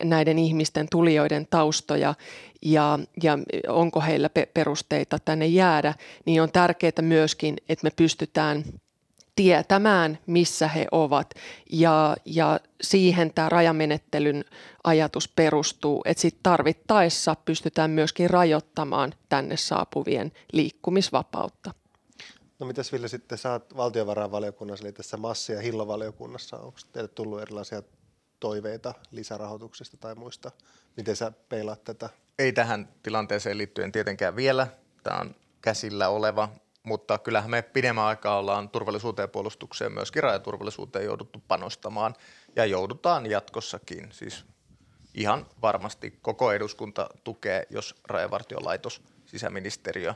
näiden 0.05 0.39
ihmisten 0.39 0.87
tulijoiden 0.91 1.47
taustoja 1.51 2.15
ja, 2.63 2.99
ja 3.23 3.39
onko 3.69 4.01
heillä 4.01 4.31
perusteita 4.55 5.19
tänne 5.25 5.47
jäädä, 5.47 5.95
niin 6.27 6.43
on 6.43 6.53
tärkeää 6.53 6.93
myöskin, 7.03 7.57
että 7.69 7.85
me 7.85 7.91
pystytään– 7.97 8.65
tietämään, 9.37 10.19
missä 10.27 10.69
he 10.69 10.87
ovat. 10.93 11.35
Ja, 11.71 12.17
ja 12.25 12.61
siihen 12.83 13.35
tämä 13.35 13.49
rajamenettelyn 13.49 14.45
ajatus 14.85 15.29
perustuu, 15.29 16.03
että 16.05 16.21
sitten 16.21 16.43
tarvittaessa 16.43 17.37
pystytään 17.45 17.91
myöskin 17.91 18.31
rajoittamaan 18.31 19.15
tänne 19.29 19.57
saapuvien 19.57 20.33
liikkumisvapautta. 20.53 21.75
No 22.59 22.67
mitäs 22.67 22.93
Ville 22.93 23.09
sitten, 23.09 23.39
sä 23.39 23.53
oot 23.53 23.77
valtiovarainvaliokunnassa, 23.77 24.85
eli 24.85 24.93
tässä 24.93 25.17
massi- 25.17 25.53
ja 25.53 25.61
hillovaliokunnassa, 25.61 26.57
onko 26.57 26.79
teille 26.93 27.09
tullut 27.09 27.43
erilaisia 27.43 27.83
toiveita 28.41 28.95
lisärahoituksesta 29.11 29.97
tai 29.97 30.15
muista? 30.15 30.51
Miten 30.97 31.17
sä 31.17 31.33
peilaat 31.49 31.85
tätä? 31.85 32.09
Ei 32.39 32.53
tähän 32.53 32.89
tilanteeseen 33.03 33.59
liittyen 33.59 33.93
tietenkään 33.93 34.37
vielä. 34.37 34.67
Tämä 35.03 35.21
on 35.21 35.35
käsillä 35.63 36.09
oleva 36.09 36.49
mutta 36.85 37.19
kyllähän 37.19 37.51
me 37.51 37.63
pidemmän 37.63 38.05
aikaa 38.05 38.39
ollaan 38.39 38.69
turvallisuuteen 38.69 39.25
ja 39.25 39.29
puolustukseen, 39.29 39.93
myöskin 39.93 40.23
rajaturvallisuuteen 40.23 41.05
jouduttu 41.05 41.43
panostamaan 41.49 42.15
ja 42.57 42.65
joudutaan 42.65 43.31
jatkossakin. 43.31 44.09
Siis 44.13 44.45
ihan 45.15 45.47
varmasti 45.63 46.19
koko 46.23 46.53
eduskunta 46.53 47.09
tukee, 47.25 47.67
jos 47.71 47.95
rajavartiolaitos, 48.05 49.03
sisäministeriö 49.27 50.15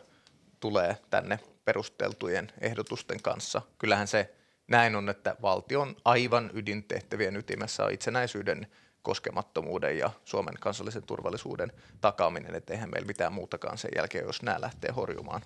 tulee 0.61 0.97
tänne 1.11 1.41
perusteltujen 1.65 2.53
ehdotusten 2.61 3.23
kanssa. 3.23 3.63
Kyllähän 3.79 4.09
se 4.09 4.35
näin 4.69 4.97
on, 4.97 5.09
että 5.09 5.37
valtion 5.43 5.97
aivan 6.05 6.51
ydintehtävien 6.55 7.37
ytimessä 7.37 7.85
on 7.85 7.93
itsenäisyyden 7.93 8.67
koskemattomuuden 9.03 9.99
ja 9.99 10.11
Suomen 10.25 10.55
kansallisen 10.61 11.03
turvallisuuden 11.03 11.73
takaaminen, 12.01 12.55
että 12.55 12.73
eihän 12.73 12.91
meillä 12.91 13.07
mitään 13.07 13.33
muutakaan 13.33 13.79
sen 13.79 13.91
jälkeen, 13.97 14.25
jos 14.25 14.43
nämä 14.43 14.61
lähtee 14.61 14.91
horjumaan 14.93 15.43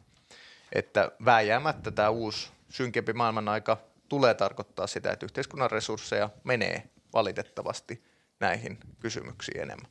että 0.73 1.11
vääjäämättä 1.25 1.91
tämä 1.91 2.11
uusi 2.11 2.51
synkempi 2.69 3.13
maailman 3.13 3.49
aika 3.49 3.79
tulee 4.09 4.35
tarkoittaa 4.35 4.87
sitä, 4.87 5.13
että 5.13 5.27
yhteiskunnan 5.27 5.71
resursseja 5.71 6.31
menee 6.45 6.89
valitettavasti 7.13 8.03
näihin 8.41 8.79
kysymyksiin 9.01 9.61
enemmän. 9.61 9.91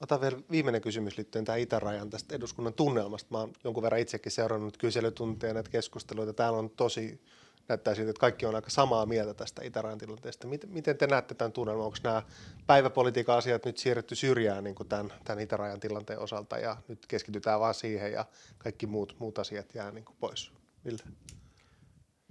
Otan 0.00 0.20
vielä 0.20 0.38
viimeinen 0.50 0.80
kysymys 0.80 1.16
liittyen 1.16 1.44
tähän 1.44 1.60
itärajan 1.60 2.10
tästä 2.10 2.34
eduskunnan 2.34 2.74
tunnelmasta. 2.74 3.28
Mä 3.30 3.38
oon 3.38 3.52
jonkun 3.64 3.82
verran 3.82 4.00
itsekin 4.00 4.32
seurannut 4.32 4.76
kyselytunteja 4.76 5.54
näitä 5.54 5.70
keskusteluita. 5.70 6.32
Täällä 6.32 6.58
on 6.58 6.70
tosi, 6.70 7.20
näyttää 7.68 7.94
siltä, 7.94 8.10
että 8.10 8.20
kaikki 8.20 8.46
on 8.46 8.54
aika 8.54 8.70
samaa 8.70 9.06
mieltä 9.06 9.34
tästä 9.34 9.64
itärajan 9.64 9.98
tilanteesta. 9.98 10.48
Miten, 10.66 10.98
te 10.98 11.06
näette 11.06 11.34
tämän 11.34 11.52
tunnelman? 11.52 11.86
Onko 11.86 11.98
nämä 12.04 12.22
päiväpolitiikan 12.66 13.36
asiat 13.36 13.64
nyt 13.64 13.78
siirretty 13.78 14.14
syrjään 14.14 14.64
niin 14.64 14.74
kuin 14.74 14.88
tämän, 14.88 15.12
tämän 15.24 15.40
itärajan 15.40 15.80
tilanteen 15.80 16.18
osalta 16.18 16.58
ja 16.58 16.76
nyt 16.88 17.06
keskitytään 17.06 17.60
vaan 17.60 17.74
siihen 17.74 18.12
ja 18.12 18.24
kaikki 18.58 18.86
muut, 18.86 19.16
muut 19.18 19.38
asiat 19.38 19.74
jää 19.74 19.90
niin 19.90 20.04
kuin 20.04 20.16
pois? 20.20 20.52
Ville? 20.84 21.02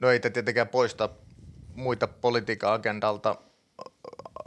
No 0.01 0.09
ei 0.09 0.19
te 0.19 0.29
tietenkään 0.29 0.67
poista 0.67 1.09
muita 1.75 2.07
politiikan 2.07 2.73
agendalta, 2.73 3.35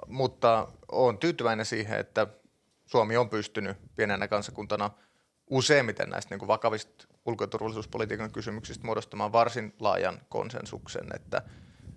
mutta 0.06 0.68
olen 0.92 1.18
tyytyväinen 1.18 1.66
siihen, 1.66 2.00
että 2.00 2.26
Suomi 2.86 3.16
on 3.16 3.28
pystynyt 3.28 3.76
pienenä 3.96 4.28
kansakuntana 4.28 4.90
useimmiten 5.50 6.10
näistä 6.10 6.34
niin 6.34 6.38
kuin 6.38 6.48
vakavista 6.48 7.13
ulko- 7.26 7.44
ja 7.44 7.48
turvallisuuspolitiikan 7.48 8.32
kysymyksistä 8.32 8.86
muodostamaan 8.86 9.32
varsin 9.32 9.74
laajan 9.80 10.20
konsensuksen, 10.28 11.06
että 11.14 11.42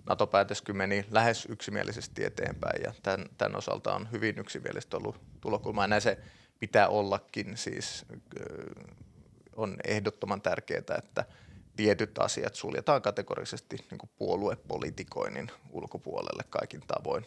NATO-päätös 0.06 0.62
meni 0.72 1.06
lähes 1.10 1.46
yksimielisesti 1.50 2.24
eteenpäin 2.24 2.82
ja 2.82 2.94
tämän, 3.02 3.26
tämän 3.38 3.56
osalta 3.56 3.94
on 3.94 4.08
hyvin 4.12 4.38
yksimielistä 4.38 4.96
ollut 4.96 5.20
tulokulma 5.40 5.82
ja 5.84 5.88
näin 5.88 6.02
se 6.02 6.18
pitää 6.58 6.88
ollakin. 6.88 7.56
Siis 7.56 8.06
on 9.56 9.76
ehdottoman 9.84 10.42
tärkeää, 10.42 10.98
että 10.98 11.24
tietyt 11.76 12.18
asiat 12.18 12.54
suljetaan 12.54 13.02
kategorisesti 13.02 13.76
niin 13.90 13.98
kuin 13.98 14.10
puoluepolitikoinnin 14.18 15.50
ulkopuolelle 15.70 16.42
kaikin 16.50 16.80
tavoin. 16.86 17.26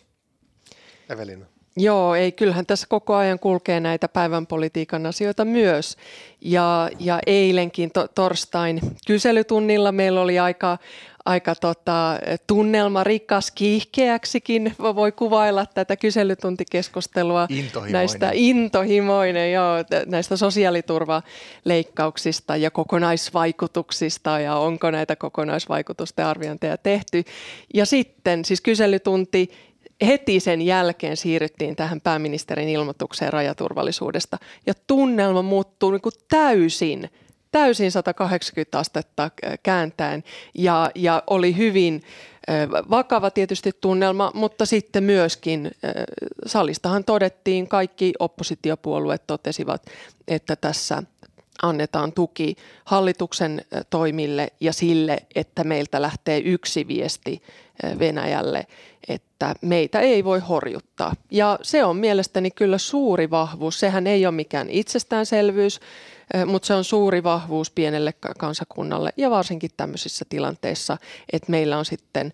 Evelina. 1.10 1.46
Joo, 1.78 2.16
ei, 2.16 2.32
kyllähän 2.32 2.66
tässä 2.66 2.88
koko 2.90 3.16
ajan 3.16 3.40
kulkee 3.40 3.80
näitä 3.80 4.08
päivän 4.08 4.48
politiikan 4.48 5.06
asioita 5.06 5.46
myös. 5.46 5.98
Ja, 6.42 6.90
ja 7.00 7.20
eilenkin 7.26 7.92
to, 7.92 8.08
torstain 8.08 8.80
kyselytunnilla 9.08 9.92
meillä 9.92 10.22
oli 10.22 10.40
aika, 10.40 10.78
aika 11.26 11.56
tota, 11.56 12.20
tunnelma 12.48 13.04
rikas 13.04 13.52
kiihkeäksikin, 13.52 14.76
voi 14.80 15.12
kuvailla 15.12 15.66
tätä 15.66 15.96
kyselytuntikeskustelua. 15.96 17.48
Intohimoinen. 17.50 17.94
Näistä 17.94 18.32
intohimoinen, 18.34 19.52
joo, 19.52 19.76
näistä 20.06 20.38
sosiaaliturvaleikkauksista 20.38 22.56
ja 22.56 22.72
kokonaisvaikutuksista 22.72 24.40
ja 24.40 24.56
onko 24.56 24.92
näitä 24.92 25.16
kokonaisvaikutusten 25.16 26.26
arviointeja 26.26 26.78
tehty. 26.78 27.24
Ja 27.74 27.86
sitten 27.86 28.46
siis 28.46 28.62
kyselytunti 28.62 29.52
heti 30.08 30.40
sen 30.40 30.62
jälkeen 30.62 31.18
siirryttiin 31.18 31.76
tähän 31.76 32.02
pääministerin 32.02 32.70
ilmoitukseen 32.70 33.34
rajaturvallisuudesta. 33.34 34.38
Ja 34.66 34.74
tunnelma 34.88 35.42
muuttuu 35.42 35.92
niin 35.92 36.02
kuin 36.02 36.14
täysin, 36.30 37.10
täysin 37.52 37.92
180 37.92 38.80
astetta 38.80 39.32
kääntäen. 39.64 40.24
Ja, 40.54 40.92
ja 40.96 41.24
oli 41.28 41.58
hyvin 41.58 42.02
vakava 42.90 43.32
tietysti 43.32 43.72
tunnelma, 43.82 44.32
mutta 44.34 44.66
sitten 44.66 45.04
myöskin 45.04 45.72
salistahan 46.46 47.04
todettiin, 47.04 47.68
kaikki 47.68 48.14
oppositiopuolueet 48.20 49.28
totesivat, 49.28 49.86
että 50.28 50.56
tässä 50.56 51.04
annetaan 51.62 52.12
tuki 52.12 52.56
hallituksen 52.86 53.66
toimille 53.90 54.48
ja 54.60 54.74
sille, 54.74 55.18
että 55.36 55.64
meiltä 55.64 56.02
lähtee 56.02 56.40
yksi 56.40 56.88
viesti 56.88 57.42
Venäjälle, 58.00 58.68
että 59.08 59.56
meitä 59.62 60.00
ei 60.00 60.24
voi 60.24 60.40
horjuttaa. 60.40 61.16
Ja 61.32 61.60
se 61.62 61.84
on 61.84 61.98
mielestäni 61.98 62.52
kyllä 62.52 62.78
suuri 62.78 63.30
vahvuus. 63.30 63.80
Sehän 63.80 64.08
ei 64.08 64.26
ole 64.26 64.36
mikään 64.36 64.70
itsestäänselvyys, 64.70 65.80
mutta 66.46 66.66
se 66.66 66.74
on 66.74 66.84
suuri 66.84 67.24
vahvuus 67.24 67.72
pienelle 67.72 68.14
kansakunnalle 68.38 69.14
ja 69.18 69.30
varsinkin 69.30 69.72
tämmöisissä 69.78 70.26
tilanteissa, 70.30 70.98
että 71.34 71.52
meillä 71.52 71.78
on 71.78 71.86
sitten 71.86 72.34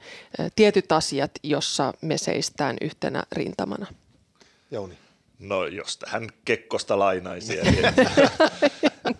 tietyt 0.55 0.91
asiat, 0.91 1.31
jossa 1.43 1.93
me 2.01 2.17
seistään 2.17 2.77
yhtenä 2.81 3.23
rintamana. 3.31 3.85
Jouni. 4.71 4.97
No 5.39 5.65
jos 5.65 5.97
tähän 5.97 6.27
Kekkosta 6.45 6.99
lainaisi, 6.99 7.59
eli 7.59 7.77
että, 7.87 8.11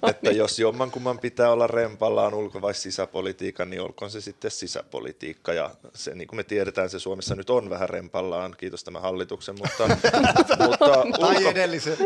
että 0.07 0.31
jos 0.31 0.59
jommankumman 0.59 1.19
pitää 1.19 1.51
olla 1.51 1.67
rempallaan 1.67 2.33
ulko- 2.33 2.61
vai 2.61 2.73
sisäpolitiikka, 2.73 3.65
niin 3.65 3.81
olkoon 3.81 4.11
se 4.11 4.21
sitten 4.21 4.51
sisäpolitiikka. 4.51 5.53
Ja 5.53 5.75
se, 5.93 6.15
niin 6.15 6.27
kuin 6.27 6.37
me 6.37 6.43
tiedetään, 6.43 6.89
se 6.89 6.99
Suomessa 6.99 7.35
nyt 7.35 7.49
on 7.49 7.69
vähän 7.69 7.89
rempallaan, 7.89 8.55
kiitos 8.57 8.83
tämän 8.83 9.01
hallituksen, 9.01 9.55
mutta, 9.57 9.87
mutta, 10.67 11.01
ulko, 11.01 11.53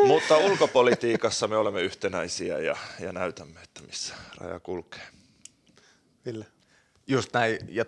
mutta 0.07 0.37
ulkopolitiikassa 0.37 1.47
me 1.47 1.57
olemme 1.57 1.81
yhtenäisiä 1.81 2.59
ja, 2.59 2.75
ja 2.99 3.11
näytämme, 3.11 3.59
että 3.63 3.81
missä 3.81 4.15
raja 4.37 4.59
kulkee. 4.59 5.07
Ville. 6.25 6.45
Just 7.07 7.33
näin, 7.33 7.59
ja 7.69 7.85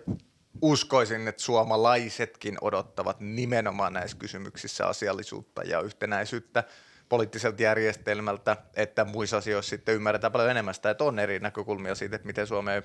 uskoisin, 0.62 1.28
että 1.28 1.42
suomalaisetkin 1.42 2.56
odottavat 2.60 3.20
nimenomaan 3.20 3.92
näissä 3.92 4.16
kysymyksissä 4.16 4.86
asiallisuutta 4.86 5.62
ja 5.62 5.80
yhtenäisyyttä 5.80 6.64
poliittiselta 7.08 7.62
järjestelmältä, 7.62 8.56
että 8.76 9.04
muissa 9.04 9.36
asioissa 9.36 9.70
sitten 9.70 9.94
ymmärretään 9.94 10.32
paljon 10.32 10.50
enemmän 10.50 10.74
sitä, 10.74 10.90
että 10.90 11.04
on 11.04 11.18
eri 11.18 11.38
näkökulmia 11.38 11.94
siitä, 11.94 12.16
että 12.16 12.26
miten 12.26 12.46
Suomea 12.46 12.82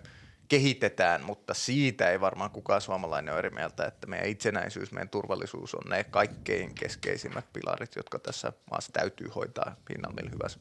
kehitetään, 0.47 1.23
mutta 1.23 1.53
siitä 1.53 2.10
ei 2.10 2.21
varmaan 2.21 2.51
kukaan 2.51 2.82
suomalainen 2.82 3.34
ole 3.34 3.39
eri 3.39 3.49
mieltä, 3.49 3.86
että 3.86 4.08
meidän 4.08 4.27
itsenäisyys, 4.27 4.91
meidän 4.91 5.10
turvallisuus 5.10 5.75
on 5.75 5.89
ne 5.89 6.03
kaikkein 6.03 6.75
keskeisimmät 6.75 7.45
pilarit, 7.53 7.95
jotka 7.95 8.19
tässä 8.19 8.53
maassa 8.71 8.91
täytyy 8.91 9.27
hoitaa 9.27 9.75
hinnan 9.89 10.15
millä 10.15 10.29
hyvässä. 10.29 10.60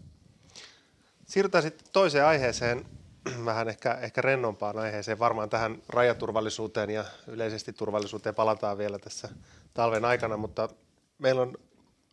Siirrytään 1.26 1.62
sitten 1.62 1.88
toiseen 1.92 2.24
aiheeseen, 2.24 2.84
vähän 3.44 3.68
ehkä, 3.68 3.94
ehkä 3.94 4.22
rennompaan 4.22 4.78
aiheeseen. 4.78 5.18
Varmaan 5.18 5.50
tähän 5.50 5.82
rajaturvallisuuteen 5.88 6.90
ja 6.90 7.04
yleisesti 7.26 7.72
turvallisuuteen 7.72 8.34
palataan 8.34 8.78
vielä 8.78 8.98
tässä 8.98 9.28
talven 9.74 10.04
aikana, 10.04 10.36
mutta 10.36 10.68
meillä 11.18 11.42
on 11.42 11.54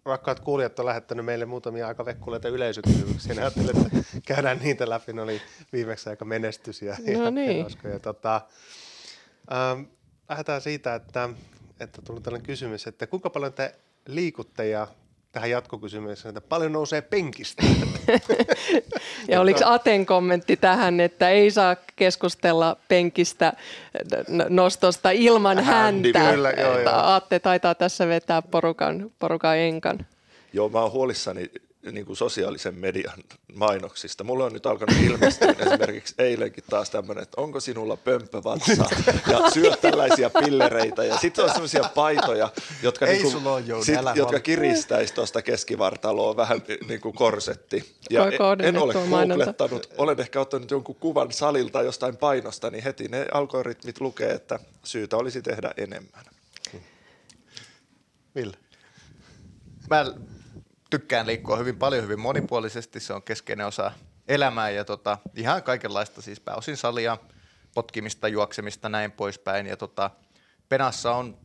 rakkaat 0.05 0.39
kuulijat 0.39 0.79
on 0.79 0.85
lähettänyt 0.85 1.25
meille 1.25 1.45
muutamia 1.45 1.87
aika 1.87 2.05
vekkuleita 2.05 2.47
yleisökysymyksiä. 2.47 3.35
Ajattelin, 3.37 3.69
että 3.69 3.89
käydään 4.25 4.59
niitä 4.59 4.89
läpi. 4.89 5.13
Ne 5.13 5.21
oli 5.21 5.41
viimeksi 5.73 6.09
aika 6.09 6.25
menestysiä. 6.25 6.97
No 7.07 7.23
ja, 7.23 7.31
niin. 7.31 7.65
Ja, 7.83 7.89
ja, 7.89 7.99
tota, 7.99 8.41
ähm, 9.53 9.83
lähdetään 10.29 10.61
siitä, 10.61 10.95
että, 10.95 11.29
että 11.79 12.01
tuli 12.01 12.21
tällainen 12.21 12.45
kysymys, 12.45 12.87
että 12.87 13.07
kuinka 13.07 13.29
paljon 13.29 13.53
te 13.53 13.75
liikutte 14.07 14.67
ja 14.67 14.87
tähän 15.31 15.49
jatkokysymykseen, 15.49 16.37
että 16.37 16.49
paljon 16.49 16.71
nousee 16.71 17.01
penkistä. 17.01 17.63
ja 19.29 19.41
oliko 19.41 19.59
Aten 19.65 20.05
kommentti 20.05 20.57
tähän, 20.57 20.99
että 20.99 21.29
ei 21.29 21.51
saa 21.51 21.75
keskustella 21.95 22.77
penkistä 22.87 23.53
nostosta 24.49 25.11
ilman 25.11 25.63
häntä. 25.63 26.31
Kyllä, 26.31 26.51
joo, 26.51 26.79
joo. 26.79 26.93
Atte 26.95 27.39
taitaa 27.39 27.75
tässä 27.75 28.07
vetää 28.07 28.41
porukan, 28.41 29.11
porukan 29.19 29.57
enkan. 29.57 30.05
Joo, 30.53 30.69
mä 30.69 30.81
oon 30.81 30.91
huolissani 30.91 31.51
niin 31.91 32.05
kuin 32.05 32.17
sosiaalisen 32.17 32.75
median 32.75 33.23
mainoksista. 33.55 34.23
Mulle 34.23 34.43
on 34.43 34.53
nyt 34.53 34.65
alkanut 34.65 34.95
ilmestyä 35.03 35.55
esimerkiksi 35.65 36.15
eilenkin 36.17 36.63
taas 36.69 36.89
tämmöinen, 36.89 37.23
että 37.23 37.41
onko 37.41 37.59
sinulla 37.59 37.97
pömpövatsa 37.97 38.85
ja 39.31 39.49
syöt 39.53 39.81
tällaisia 39.81 40.29
pillereitä 40.29 41.03
ja 41.03 41.17
sitten 41.17 41.45
on 41.45 41.49
semmoisia 41.51 41.83
paitoja, 41.95 42.49
jotka, 42.83 43.05
Ei 43.05 43.23
niin 43.23 43.43
kuin, 43.43 43.85
sit, 43.85 43.95
jotka 44.15 44.39
kiristäisi 44.39 45.13
tuosta 45.13 45.41
keskivartaloa 45.41 46.35
vähän 46.35 46.61
niin 46.87 47.01
kuin 47.01 47.15
korsetti. 47.15 47.95
Ja 48.09 48.25
en 48.63 48.77
ole 48.77 48.93
googlettanut, 48.93 49.89
olen 49.97 50.19
ehkä 50.19 50.41
ottanut 50.41 50.71
jonkun 50.71 50.95
kuvan 50.95 51.31
salilta 51.31 51.81
jostain 51.81 52.17
painosta, 52.17 52.69
niin 52.69 52.83
heti 52.83 53.07
ne 53.07 53.25
algoritmit 53.33 54.01
lukee, 54.01 54.31
että 54.31 54.59
syytä 54.83 55.17
olisi 55.17 55.41
tehdä 55.41 55.71
enemmän. 55.77 56.25
Ville? 58.35 58.57
Mä 59.89 60.05
tykkään 60.89 61.27
liikkua 61.27 61.57
hyvin 61.57 61.77
paljon, 61.77 62.03
hyvin 62.03 62.19
monipuolisesti. 62.19 62.99
Se 62.99 63.13
on 63.13 63.23
keskeinen 63.23 63.65
osa 63.65 63.91
elämää 64.27 64.69
ja 64.69 64.85
tota, 64.85 65.17
ihan 65.35 65.63
kaikenlaista, 65.63 66.21
siis 66.21 66.39
pääosin 66.39 66.77
salia, 66.77 67.17
potkimista, 67.73 68.27
juoksemista, 68.27 68.89
näin 68.89 69.11
poispäin. 69.11 69.67
Ja 69.67 69.77
tota, 69.77 70.11
Penassa 70.69 71.15
on 71.15 71.37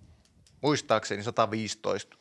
muistaakseni 0.60 1.22
115 1.22 2.16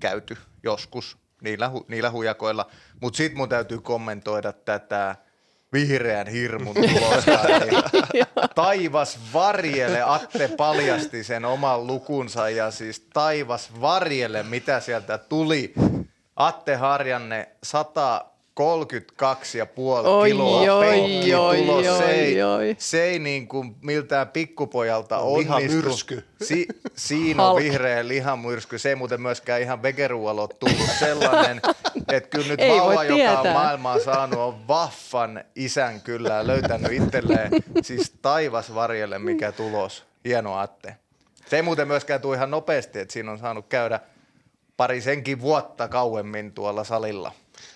käyty 0.00 0.36
joskus 0.62 1.18
niillä, 1.42 1.68
hu, 1.68 1.84
niillä 1.88 2.10
hujakoilla, 2.10 2.70
mutta 3.00 3.16
sitten 3.16 3.38
mun 3.38 3.48
täytyy 3.48 3.80
kommentoida 3.80 4.52
tätä 4.52 5.16
vihreän 5.72 6.26
hirmun 6.26 6.74
tulosta. 6.94 7.40
Niin 7.64 8.26
taivas 8.54 9.18
varjele, 9.32 10.02
Atte 10.02 10.48
paljasti 10.48 11.24
sen 11.24 11.44
oman 11.44 11.86
lukunsa 11.86 12.50
ja 12.50 12.70
siis 12.70 13.00
taivas 13.00 13.80
varjele, 13.80 14.42
mitä 14.42 14.80
sieltä 14.80 15.18
tuli 15.18 15.72
Atte 16.38 16.74
Harjanne 16.74 17.48
136,5 17.66 18.28
32,5 18.60 20.08
Oi, 20.08 20.30
kiloa 20.30 20.72
oi, 20.74 20.86
penkkiä 20.86 21.40
oi, 21.40 21.56
tulos. 21.56 21.98
se 21.98 22.10
ei, 22.10 22.42
oi. 22.42 22.76
se 22.78 23.02
ei 23.04 23.18
niin 23.18 23.48
kuin 23.48 23.76
miltään 23.82 24.28
pikkupojalta 24.28 25.18
On 25.18 25.44
onnistu. 25.50 26.20
Si, 26.42 26.66
siinä 26.96 27.44
on 27.46 27.56
vihreä 27.56 28.08
lihamyrsky. 28.08 28.78
Se 28.78 28.88
ei 28.88 28.94
muuten 28.94 29.20
myöskään 29.20 29.62
ihan 29.62 29.82
vegeruoalla 29.82 30.40
ole 30.42 30.48
tullut 30.58 30.90
sellainen, 30.98 31.60
että 32.12 32.30
kyllä 32.30 32.48
nyt 32.48 32.60
Ei 32.60 32.70
vauva, 32.70 33.04
joka 33.04 33.30
on 33.30 33.42
tietää. 33.42 33.52
maailmaa 33.52 33.98
saanut, 33.98 34.38
on 34.38 34.68
vaffan 34.68 35.44
isän 35.54 36.00
kyllä 36.00 36.46
löytänyt 36.46 36.92
itselleen 36.92 37.50
siis 37.82 38.12
taivas 38.22 38.74
varjelle, 38.74 39.18
mikä 39.18 39.52
tulos. 39.52 40.04
Hieno 40.24 40.58
atte. 40.58 40.96
Se 41.46 41.56
ei 41.56 41.62
muuten 41.62 41.88
myöskään 41.88 42.20
tule 42.20 42.36
ihan 42.36 42.50
nopeasti, 42.50 42.98
että 42.98 43.12
siinä 43.12 43.30
on 43.30 43.38
saanut 43.38 43.66
käydä 43.68 44.00
pari 44.78 45.00
senkin 45.00 45.40
vuotta 45.40 45.88
kauemmin 45.88 46.52
tuolla 46.52 46.84
salilla. 46.84 47.32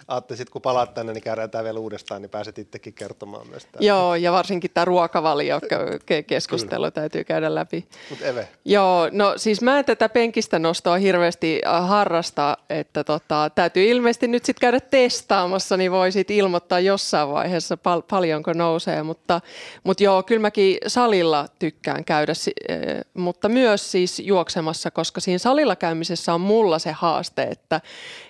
Aatte, 0.09 0.37
sitten 0.37 0.53
kun 0.53 0.63
palaat 0.63 0.95
tänne, 0.95 1.13
niin 1.13 1.23
käydään 1.23 1.51
tämä 1.51 1.65
vielä 1.65 1.79
uudestaan, 1.79 2.23
niin 2.23 2.31
pääset 2.31 2.59
itsekin 2.59 2.93
kertomaan 2.93 3.49
myös 3.49 3.65
tämä. 3.65 3.87
Joo, 3.87 4.15
ja 4.15 4.33
varsinkin 4.33 4.71
tämä 4.75 4.85
ruokavalio 4.85 5.59
ke- 5.59 6.23
keskustelu 6.27 6.91
täytyy 6.91 7.25
käydä 7.25 7.55
läpi. 7.55 7.89
Mutta 8.11 8.27
Eve, 8.27 8.49
Joo, 8.65 9.09
no 9.13 9.35
siis 9.37 9.63
mä 9.63 9.79
en 9.79 9.85
tätä 9.85 10.09
penkistä 10.09 10.59
nostoa 10.59 10.97
hirveästi 10.97 11.61
äh, 11.67 11.89
harrasta, 11.89 12.59
että 12.71 13.05
tota, 13.05 13.51
täytyy 13.55 13.85
ilmeisesti 13.85 14.29
nyt 14.29 14.45
sitten 14.45 14.61
käydä 14.61 14.81
testaamassa, 14.81 15.77
niin 15.77 15.93
voisit 15.93 16.31
ilmoittaa 16.31 16.81
jossain 16.81 17.29
vaiheessa 17.29 17.77
pal- 17.77 18.03
paljonko 18.03 18.53
nousee, 18.53 19.03
mutta, 19.03 19.41
mutta 19.85 20.05
joo, 20.05 20.23
kyllä 20.23 20.41
mäkin 20.41 20.79
salilla 20.87 21.47
tykkään 21.59 22.05
käydä, 22.05 22.33
äh, 22.33 22.77
mutta 23.15 23.49
myös 23.49 23.93
siis 23.93 24.19
juoksemassa, 24.19 24.91
koska 24.91 25.21
siinä 25.21 25.39
salilla 25.39 25.77
käymisessä 25.77 26.35
on 26.35 26.41
mulla 26.41 26.79
se 26.79 26.93
haaste, 26.93 27.43
että, 27.43 27.81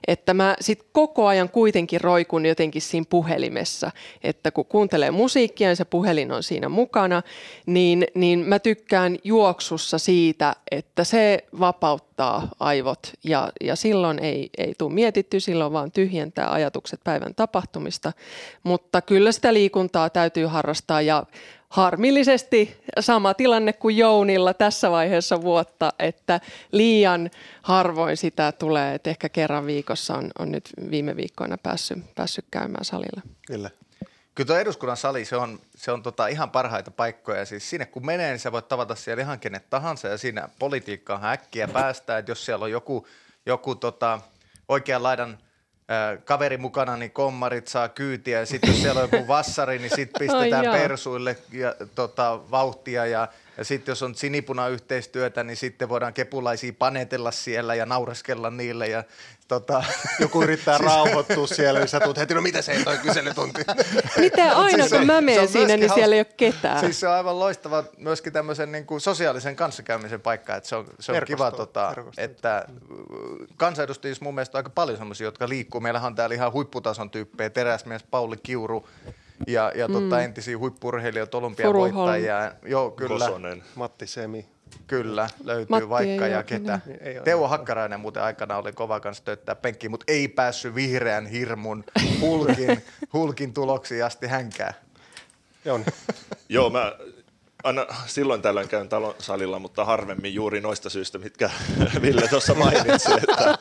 että 0.07 0.35
mä 0.35 0.57
sit 0.61 0.87
koko 0.93 1.27
ajan 1.27 1.49
kuitenkin 1.62 2.01
roikun 2.01 2.46
jotenkin 2.46 2.83
siinä 2.83 3.07
puhelimessa, 3.11 3.90
että 4.22 4.51
kun 4.51 4.64
kuuntelee 4.64 5.11
musiikkia 5.11 5.68
ja 5.68 5.77
se 5.77 5.85
puhelin 5.85 6.33
on 6.33 6.42
siinä 6.42 6.68
mukana, 6.68 7.22
niin, 7.66 8.07
niin 8.14 8.38
mä 8.38 8.59
tykkään 8.59 9.18
juoksussa 9.25 9.98
siitä, 9.98 10.57
että 10.70 11.05
se 11.05 11.44
vapauttaa 11.61 12.48
aivot. 12.61 13.12
Ja, 13.25 13.53
ja 13.61 13.77
silloin 13.77 14.18
ei, 14.18 14.51
ei 14.59 14.75
tule 14.79 14.92
mietitty, 14.92 15.40
silloin 15.40 15.72
vaan 15.72 15.92
tyhjentää 15.92 16.53
ajatukset 16.53 17.01
päivän 17.05 17.35
tapahtumista, 17.35 18.12
mutta 18.62 19.03
kyllä 19.03 19.33
sitä 19.33 19.55
liikuntaa 19.55 20.11
täytyy 20.11 20.46
harrastaa 20.46 21.03
ja 21.03 21.25
harmillisesti 21.73 22.83
sama 23.01 23.35
tilanne 23.35 23.73
kuin 23.73 23.97
Jounilla 23.97 24.55
tässä 24.55 24.91
vaiheessa 24.91 25.43
vuotta, 25.43 25.93
että 25.99 26.41
liian 26.73 27.31
harvoin 27.63 28.17
sitä 28.17 28.53
tulee, 28.53 28.95
että 28.95 29.11
ehkä 29.11 29.29
kerran 29.29 29.67
viikossa 29.67 30.15
on, 30.15 30.31
on 30.39 30.53
nyt 30.53 30.71
viime 30.91 31.17
viikkoina 31.17 31.59
päässyt, 31.59 32.15
päässyt 32.15 32.45
käymään 32.51 32.85
salilla. 32.85 33.23
Ville. 33.51 33.71
Kyllä 34.35 34.47
tuo 34.47 34.57
eduskunnan 34.57 34.97
sali, 34.97 35.25
se 35.25 35.37
on, 35.37 35.61
se 35.77 35.93
on 35.93 36.03
tota 36.03 36.27
ihan 36.27 36.51
parhaita 36.51 36.91
paikkoja. 36.91 37.45
Siis 37.45 37.71
sinne 37.71 37.87
kun 37.87 38.07
menee, 38.07 38.31
niin 38.31 38.39
sä 38.39 38.53
voit 38.53 38.69
tavata 38.69 38.95
siellä 38.95 39.23
ihan 39.23 39.41
kenet 39.41 39.71
tahansa 39.71 40.09
ja 40.09 40.19
siinä 40.19 40.49
politiikkaan 40.59 41.25
äkkiä 41.25 41.69
päästään. 41.69 42.19
Että 42.19 42.31
jos 42.31 42.45
siellä 42.45 42.65
on 42.65 42.71
joku, 42.71 43.07
joku 43.47 43.75
tota, 43.75 44.21
oikean 44.69 45.03
laidan 45.03 45.39
kaveri 46.24 46.57
mukana, 46.57 46.96
niin 46.96 47.11
kommarit 47.11 47.68
saa 47.68 47.88
kyytiä. 47.88 48.38
Ja 48.38 48.46
sitten 48.46 48.70
jos 48.70 48.83
siellä 48.83 49.02
on 49.02 49.09
joku 49.12 49.28
vassari, 49.28 49.78
niin 49.78 49.96
sitten 49.96 50.20
pistetään 50.26 50.68
Ai 50.68 50.78
persuille 50.81 51.37
ja, 51.52 51.74
tota, 51.94 52.40
vauhtia. 52.50 53.07
Ja, 53.07 53.28
ja 53.59 53.65
sitten 53.65 53.93
jos 53.93 54.03
on 54.03 54.15
sinipuna-yhteistyötä, 54.15 55.45
niin 55.45 55.57
sitten 55.57 55.88
voidaan 55.88 56.15
kepulaisia 56.15 56.73
panetella 56.79 57.31
siellä 57.31 57.75
ja 57.75 57.87
naureskella 57.87 58.51
niille. 58.51 58.88
Ja, 58.88 59.05
tota, 59.49 59.85
Joku 60.21 60.43
yrittää 60.43 60.79
rauhoittua 60.79 61.47
siellä, 61.47 61.81
niin 61.81 61.88
sä 61.88 62.01
tulet 62.01 62.17
heti, 62.17 62.35
no 62.35 62.41
mitä 62.43 62.62
se 62.62 62.73
ei 62.73 62.85
toi 62.85 62.99
kyselytunti? 62.99 63.62
Miten 64.17 64.57
aina 64.57 64.79
Siis 64.79 64.91
se- 64.91 64.97
kun 64.99 65.07
mä 65.07 65.21
menen 65.21 65.49
siinä, 65.49 65.77
niin 65.77 65.95
siellä 65.95 66.15
ei 66.15 66.21
ole 66.21 66.35
ketään. 66.37 66.81
Siis 66.81 67.01
se 67.01 67.09
on 67.09 67.15
aivan 67.15 67.38
loistava 67.38 67.85
myöskin 67.99 68.33
tämmöisen 68.33 68.73
niin 68.73 68.87
kuin 68.87 69.01
sosiaalisen 69.01 69.57
kanssakäymisen 69.57 70.21
paikka, 70.21 70.57
että 70.57 70.69
se 70.69 70.77
on, 70.77 70.87
se 71.01 71.12
on 71.12 71.17
Verkosto- 71.17 71.27
kiva, 71.27 71.51
tota, 71.51 71.95
että 72.19 72.57
äh, 72.57 72.65
kansanedustajissa 73.57 74.25
mun 74.25 74.35
mielestä 74.35 74.59
on 74.59 74.61
aika 74.61 74.71
paljon 74.71 74.99
semmoisia, 74.99 75.25
jotka 75.25 75.49
liikkuu. 75.49 75.81
Meillähän 75.81 76.07
on 76.07 76.15
täällä 76.15 76.35
ihan 76.35 76.53
huipputason 76.53 77.11
tyyppejä, 77.11 77.51
teräsmies 77.51 78.03
Pauli 78.03 78.37
Kiuru 78.43 78.88
ja, 79.46 79.72
ja 79.74 79.88
tota, 79.88 80.22
entisiä 80.22 80.59
huippurheilijoita, 80.59 81.38
olympiavoittajia. 81.38 82.52
Joo, 82.64 82.90
kyllä, 82.90 83.26
Kosonen. 83.26 83.62
Matti 83.74 84.07
Semi. 84.07 84.46
kyllä, 84.87 85.28
löytyy 85.44 85.66
Matti 85.68 85.88
vaikka 85.88 86.26
ja 86.26 86.37
ole 86.37 86.44
ketä. 86.44 86.81
Niin, 86.87 86.98
ei. 87.02 87.20
Teuvo 87.24 87.48
Hakkarainen 87.48 88.00
muuten 88.00 88.22
aikana 88.22 88.57
oli 88.57 88.72
kova 88.72 89.00
kanssa 89.00 89.24
tööttää 89.24 89.55
penkkiin, 89.55 89.90
mutta 89.90 90.05
ei 90.09 90.28
päässyt 90.28 90.74
vihreän 90.74 91.26
hirmun 91.26 91.85
hulkin, 92.20 92.85
hulkin 93.12 93.55
tuloksiin 93.55 94.05
asti 94.05 94.26
hänkään. 94.26 94.74
Jouni. 95.64 95.85
Joo, 96.48 96.70
mä 96.70 96.92
aina 97.64 97.87
silloin 98.07 98.42
tällöin 98.42 98.68
käyn 98.68 98.88
talon 98.88 99.14
salilla, 99.18 99.59
mutta 99.59 99.85
harvemmin 99.85 100.35
juuri 100.35 100.61
noista 100.61 100.90
syistä, 100.90 101.18
mitkä 101.18 101.51
Ville 102.03 102.29
tuossa 102.29 102.55
mainitsi. 102.55 103.12
Että, 103.12 103.59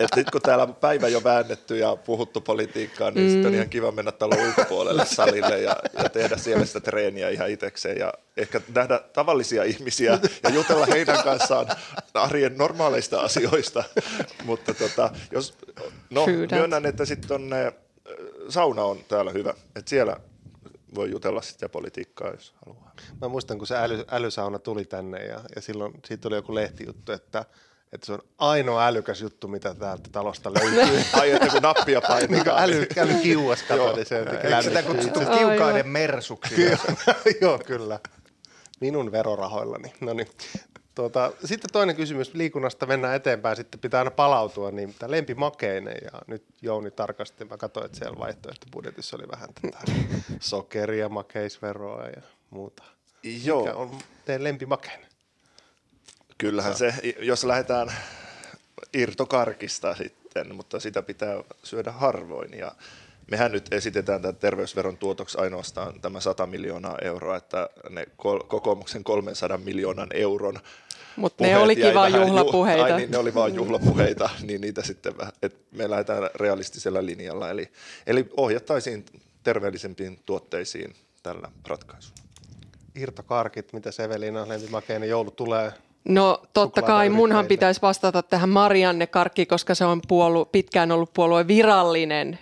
että 0.00 0.16
nyt 0.16 0.30
kun 0.30 0.40
täällä 0.40 0.64
on 0.64 0.74
päivä 0.74 1.08
jo 1.08 1.24
väännetty 1.24 1.78
ja 1.78 1.96
puhuttu 1.96 2.40
politiikkaa, 2.40 3.10
niin 3.10 3.26
mm. 3.26 3.32
sitten 3.32 3.46
on 3.46 3.54
ihan 3.54 3.68
kiva 3.68 3.92
mennä 3.92 4.12
talon 4.12 4.46
ulkopuolelle 4.46 5.06
salille 5.06 5.60
ja, 5.60 5.76
ja 6.02 6.08
tehdä 6.08 6.36
siellä 6.36 6.64
sitä 6.64 6.80
treeniä 6.80 7.28
ihan 7.28 7.50
itsekseen 7.50 7.98
ja 7.98 8.12
ehkä 8.36 8.60
nähdä 8.74 8.98
tavallisia 9.12 9.64
ihmisiä 9.64 10.18
ja 10.42 10.50
jutella 10.50 10.86
heidän 10.86 11.24
kanssaan 11.24 11.66
arjen 12.14 12.58
normaaleista 12.58 13.20
asioista. 13.20 13.84
Mutta 14.44 14.74
tota, 14.74 15.10
jos, 15.30 15.58
no, 16.10 16.26
myönnän, 16.50 16.86
että 16.86 17.04
sitten 17.04 17.28
tonne, 17.28 17.72
sauna 18.48 18.82
on 18.82 18.98
täällä 19.08 19.30
hyvä, 19.30 19.54
että 19.76 19.90
siellä 19.90 20.16
voi 20.94 21.10
jutella 21.10 21.42
sitä 21.42 21.68
politiikkaa, 21.68 22.30
jos 22.30 22.54
haluaa. 22.66 22.92
Mä 23.20 23.28
muistan, 23.28 23.58
kun 23.58 23.66
se 23.66 23.76
äly, 23.76 24.04
älysauna 24.10 24.58
tuli 24.58 24.84
tänne 24.84 25.24
ja, 25.24 25.40
ja 25.56 25.62
silloin 25.62 25.92
siitä 26.04 26.28
oli 26.28 26.36
joku 26.36 26.54
lehtijuttu, 26.54 27.12
että, 27.12 27.44
että 27.92 28.06
se 28.06 28.12
on 28.12 28.22
ainoa 28.38 28.86
älykäs 28.86 29.20
juttu, 29.20 29.48
mitä 29.48 29.74
täältä 29.74 30.08
talosta 30.12 30.52
löytyy. 30.54 31.00
Ai, 31.20 31.30
että 31.30 31.48
kun 31.48 31.62
nappia 31.62 32.00
niin 32.00 32.18
kuin 32.18 32.28
painetaan. 32.28 32.62
äly, 32.62 32.86
älykiuas 32.98 33.62
kato, 33.62 33.96
niin 33.96 34.06
se 34.06 34.18
Eikö 34.18 34.62
sitä 34.62 34.82
kutsuttu 34.82 35.20
kiukaiden 35.38 35.88
mersuksi? 35.88 36.54
Joo, 37.40 37.58
kyllä. 37.66 38.00
Minun 38.80 39.12
verorahoillani. 39.12 39.92
No 40.00 40.12
niin. 40.12 40.28
Tuota, 40.98 41.32
sitten 41.44 41.70
toinen 41.72 41.96
kysymys 41.96 42.34
liikunnasta 42.34 42.86
mennään 42.86 43.14
eteenpäin, 43.14 43.56
sitten 43.56 43.80
pitää 43.80 44.00
aina 44.00 44.10
palautua, 44.10 44.70
niin 44.70 44.94
tämä 44.98 45.10
lempimakeinen 45.10 45.96
ja 46.04 46.10
nyt 46.26 46.44
Jouni 46.62 46.90
tarkasti, 46.90 47.44
mä 47.44 47.56
katsoin, 47.56 47.86
että 47.86 47.98
siellä 47.98 48.18
vaihtoehtobudjetissa 48.18 49.16
oli 49.16 49.28
vähän 49.32 49.48
tätä 49.54 49.78
sokeria, 50.40 51.08
makeisveroa 51.08 52.06
ja 52.06 52.22
muuta. 52.50 52.82
Joo. 53.44 53.60
Mikä 53.60 53.74
on 53.74 53.98
teidän 54.24 54.44
lempimakeinen? 54.44 55.06
Kyllähän 56.38 56.74
se, 56.74 56.94
jos 57.18 57.44
lähdetään 57.44 57.92
irtokarkista 58.94 59.94
sitten, 59.94 60.54
mutta 60.54 60.80
sitä 60.80 61.02
pitää 61.02 61.44
syödä 61.62 61.92
harvoin. 61.92 62.58
Ja 62.58 62.72
mehän 63.30 63.52
nyt 63.52 63.72
esitetään 63.72 64.22
tämän 64.22 64.36
terveysveron 64.36 64.96
tuotoksi 64.96 65.38
ainoastaan 65.38 66.00
tämä 66.00 66.20
100 66.20 66.46
miljoonaa 66.46 66.98
euroa, 67.02 67.36
että 67.36 67.70
ne 67.90 68.06
kokoomuksen 68.48 69.04
300 69.04 69.58
miljoonan 69.58 70.08
euron 70.14 70.60
Mutta 71.18 71.44
ne 71.44 71.58
olikin 71.58 71.84
jäi 71.84 71.94
vain 71.94 72.12
vähän 72.12 72.26
ju- 72.28 72.34
juhlapuheita. 72.34 72.84
Ai 72.84 72.96
niin, 72.96 73.10
ne 73.10 73.18
oli 73.18 73.34
vain 73.34 73.54
juhlapuheita, 73.54 74.30
niin 74.46 74.60
niitä 74.60 74.82
sitten 74.82 75.18
vähän, 75.18 75.32
että 75.42 75.58
me 75.72 75.90
lähdetään 75.90 76.30
realistisella 76.34 77.06
linjalla. 77.06 77.50
Eli, 77.50 77.68
eli 78.06 78.28
ohjattaisiin 78.36 79.04
terveellisempiin 79.42 80.18
tuotteisiin 80.26 80.94
tällä 81.22 81.48
ratkaisulla. 81.68 82.18
Irtokarkit, 82.94 83.72
mitä 83.72 83.90
Sevelina 83.90 84.48
lempimakeinen 84.48 85.08
joulu 85.08 85.30
tulee. 85.30 85.72
No 86.08 86.42
totta 86.52 86.82
kai 86.82 87.08
munhan 87.08 87.46
pitäisi 87.46 87.82
vastata 87.82 88.22
tähän 88.22 88.48
Marianne 88.48 89.06
Karkki, 89.06 89.46
koska 89.46 89.74
se 89.74 89.84
on 89.84 90.00
puolu, 90.08 90.44
pitkään 90.44 90.92
ollut 90.92 91.12
puolueen 91.14 91.48
virallinen 91.48 92.38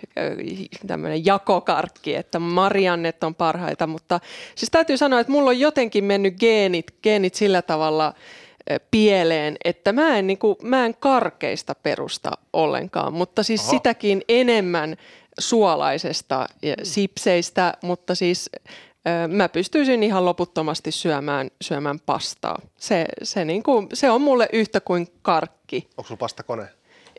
tämmöinen 0.86 1.26
jakokarkki, 1.26 2.14
että 2.14 2.38
Mariannet 2.38 3.24
on 3.24 3.34
parhaita, 3.34 3.86
mutta 3.86 4.20
siis 4.54 4.70
täytyy 4.70 4.96
sanoa, 4.96 5.20
että 5.20 5.32
mulla 5.32 5.50
on 5.50 5.60
jotenkin 5.60 6.04
mennyt 6.04 6.34
geenit, 6.40 6.94
geenit 7.02 7.34
sillä 7.34 7.62
tavalla 7.62 8.14
pieleen, 8.90 9.56
että 9.64 9.92
mä 9.92 10.18
en, 10.18 10.26
niin 10.26 10.38
kuin, 10.38 10.56
mä 10.62 10.86
en 10.86 10.94
karkeista 11.00 11.74
perusta 11.74 12.30
ollenkaan, 12.52 13.12
mutta 13.12 13.42
siis 13.42 13.60
Oho. 13.60 13.70
sitäkin 13.70 14.22
enemmän 14.28 14.96
suolaisesta 15.40 16.46
ja 16.62 16.74
sipseistä, 16.82 17.74
mutta 17.82 18.14
siis 18.14 18.50
mä 19.28 19.48
pystyisin 19.48 20.02
ihan 20.02 20.24
loputtomasti 20.24 20.92
syömään, 20.92 21.50
syömään 21.60 22.00
pastaa. 22.00 22.58
Se, 22.78 23.06
se, 23.22 23.44
niin 23.44 23.62
kuin, 23.62 23.88
se 23.92 24.10
on 24.10 24.20
mulle 24.20 24.48
yhtä 24.52 24.80
kuin 24.80 25.06
karkki. 25.22 25.88
Onko 25.96 26.08
sulla 26.08 26.18
pastakone? 26.18 26.68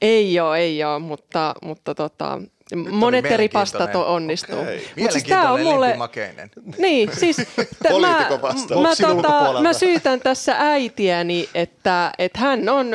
Ei 0.02 0.40
ole, 0.40 0.58
ei 0.58 0.84
ole, 0.84 1.00
mutta, 1.00 1.56
mutta 1.64 1.96
tota, 1.96 2.42
Monet 2.76 3.26
eri 3.26 3.50
pastat 3.50 3.80
mielenkiintoinen. 3.80 4.14
onnistuu. 4.16 4.60
Okei. 4.60 4.88
Mut 5.00 5.12
siis 5.12 5.24
tää 5.24 5.52
on 5.52 5.62
mulle, 5.62 5.98
niin, 6.78 7.10
siis 7.18 7.38
t- 7.84 7.90
mä, 8.02 8.30
mä, 8.82 8.96
tota, 9.02 9.62
mä 9.62 9.74
syytän 9.74 10.20
tässä 10.20 10.56
äitiäni, 10.58 11.50
että, 11.56 12.12
että 12.20 12.40
hän, 12.40 12.70
on, 12.70 12.88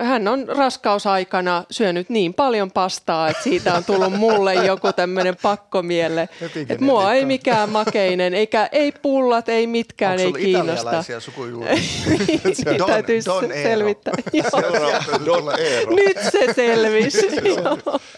hän 0.00 0.28
on 0.28 0.48
raskausaikana 0.48 1.64
syönyt 1.70 2.08
niin 2.08 2.34
paljon 2.34 2.70
pastaa, 2.70 3.28
että 3.28 3.42
siitä 3.42 3.74
on 3.74 3.84
tullut 3.84 4.12
mulle 4.12 4.54
joku 4.54 4.92
tämmöinen 4.92 5.36
pakkomielle. 5.42 6.28
Että 6.68 6.84
mua 6.84 7.12
ei 7.12 7.24
mikään 7.24 7.70
makeinen, 7.70 8.34
eikä 8.34 8.68
ei 8.72 8.92
pullat, 8.92 9.48
ei 9.48 9.66
mitkään, 9.66 10.20
Onko 10.26 10.38
ei 10.38 10.44
kiinnosta. 10.44 10.72
italialaisia 10.74 11.20
sukujuuria? 11.20 11.74
Niin, 12.26 12.40
Don- 12.80 12.86
täytyy 12.86 13.20
Don 13.26 13.44
selvittää. 13.62 14.14
Seuraava 14.50 15.24
Don 15.24 15.60
Eero. 15.60 15.94
Nyt 15.94 16.16
se 16.32 16.52
selvisi. 16.54 17.28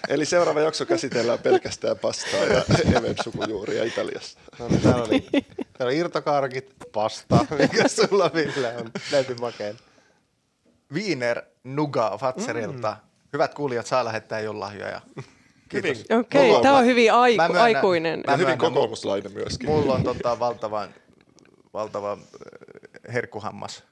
Eli 0.08 0.24
seuraava 0.24 0.60
jakso 0.60 0.86
käsitellään 1.00 1.38
pelkästään 1.38 1.98
pastaa 1.98 2.40
ja 2.44 2.62
Even-sukujuuria 2.96 3.84
Italiassa. 3.84 4.38
No 4.58 4.68
niin, 4.68 4.80
täällä 4.80 5.04
oli, 5.04 5.20
täällä 5.30 5.84
oli 5.84 5.96
irtokarkit, 5.96 6.74
pasta, 6.92 7.46
mikä 7.58 7.88
sulla 7.88 8.30
Ville 8.34 8.76
on 8.76 8.90
lempimakeen. 9.12 9.76
Wiener 10.92 11.42
Nuga 11.64 12.18
Fatserilta. 12.20 12.96
Hyvät 13.32 13.54
kuulijat, 13.54 13.86
saa 13.86 14.04
lähettää 14.04 14.40
jollahjoja. 14.40 15.00
Kiitos. 15.68 16.04
Okei, 16.20 16.50
on- 16.54 16.62
tämä 16.62 16.76
on 16.78 16.84
hyvin 16.84 17.12
aiku, 17.12 17.36
Mä 17.42 17.48
myönnän- 17.48 17.62
aikuinen. 17.62 18.22
Mä 18.26 18.36
hyvin 18.36 18.58
kokoomuslainen 18.58 19.32
myöskin. 19.32 19.68
Mulla 19.68 19.94
on 19.94 20.02
tota, 20.04 20.38
valtavan, 20.38 20.88
valtava 21.74 22.18
herkkuhammas. 23.12 23.82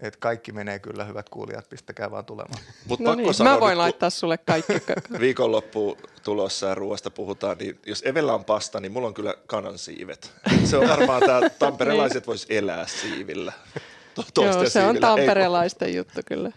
Et 0.00 0.16
kaikki 0.16 0.52
menee 0.52 0.78
kyllä, 0.78 1.04
hyvät 1.04 1.28
kuulijat, 1.28 1.68
pistäkää 1.68 2.10
vaan 2.10 2.24
tulemaan. 2.24 2.62
Mut 2.86 3.00
No 3.00 3.10
pakko 3.10 3.22
niin, 3.22 3.34
sanoa 3.34 3.52
mä 3.54 3.60
voin 3.60 3.70
nyt, 3.70 3.78
laittaa 3.78 4.10
sulle 4.10 4.38
kaikki. 4.38 4.72
Viikonloppu 5.20 5.98
tulossa 6.22 6.66
ja 6.66 6.74
ruoasta 6.74 7.10
puhutaan, 7.10 7.58
niin 7.58 7.78
jos 7.86 8.02
Evellä 8.06 8.34
on 8.34 8.44
pasta, 8.44 8.80
niin 8.80 8.92
mulla 8.92 9.08
on 9.08 9.14
kyllä 9.14 9.34
kanansiivet. 9.46 10.32
Se 10.64 10.76
on 10.76 10.88
varmaan 10.88 11.22
tämä 11.26 11.50
tamperelaiset 11.58 12.26
vois 12.26 12.46
elää 12.50 12.86
siivillä. 12.86 13.52
To- 14.34 14.44
Joo, 14.44 14.52
se 14.52 14.58
on 14.58 14.66
siivillä. 14.70 14.92
Ei- 14.94 15.00
tamperelaisten 15.00 15.94
juttu 15.94 16.20
kyllä. 16.26 16.50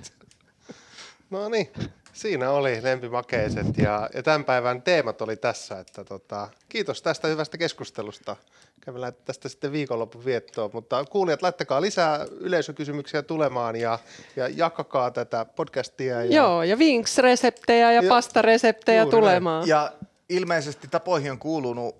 No 1.30 1.50
niin, 1.50 1.70
siinä 2.14 2.52
oli 2.52 2.84
lempimakeiset 2.84 3.78
ja, 3.78 4.10
ja 4.14 4.24
tämän 4.24 4.46
päivän 4.46 4.82
teemat 4.82 5.22
oli 5.22 5.36
tässä, 5.38 5.80
että 5.80 6.04
tota, 6.04 6.50
kiitos 6.70 7.02
tästä 7.02 7.28
hyvästä 7.28 7.58
keskustelusta. 7.58 8.36
Käydään 8.86 9.14
tästä 9.26 9.50
sitten 9.50 9.72
viikonlopun 9.72 10.26
viettoon, 10.26 10.70
mutta 10.74 11.06
kuulijat, 11.06 11.42
laittakaa 11.42 11.82
lisää 11.82 12.26
yleisökysymyksiä 12.40 13.22
tulemaan 13.22 13.76
ja, 13.76 14.00
ja 14.36 14.48
jakakaa 14.48 15.12
tätä 15.12 15.46
podcastia. 15.46 16.24
Ja, 16.26 16.36
Joo, 16.36 16.64
ja 16.64 16.78
vinks-reseptejä 16.80 17.92
ja 17.92 18.02
Ja- 18.02 18.10
pastareseptejä 18.10 19.02
juuri 19.02 19.12
näin. 19.16 19.22
tulemaan. 19.24 19.68
Ja 19.68 19.92
ilmeisesti 20.30 20.88
tapoihin 20.88 21.32
on 21.32 21.38
kuulunut 21.40 21.96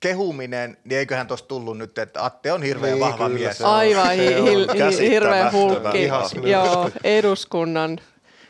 kehuminen, 0.00 0.76
niin 0.84 0.98
eiköhän 0.98 1.26
tuossa 1.26 1.46
tullut 1.46 1.78
nyt, 1.78 1.98
että 1.98 2.24
Atte 2.24 2.52
on 2.52 2.62
hirveän 2.62 2.92
Niin, 2.92 3.00
vahva 3.00 3.28
mies. 3.28 3.58
se 3.58 3.64
on. 3.64 3.70
Aivan 3.74 4.10
hi- 4.10 4.28
Se 4.28 4.36
on 4.40 4.44
hi- 4.48 4.56
hi- 4.56 4.66
käsittämättömän 4.66 5.10
hirveä 5.10 5.50
hulkki. 5.52 6.50
Joo, 6.50 6.90
eduskunnan 7.04 7.98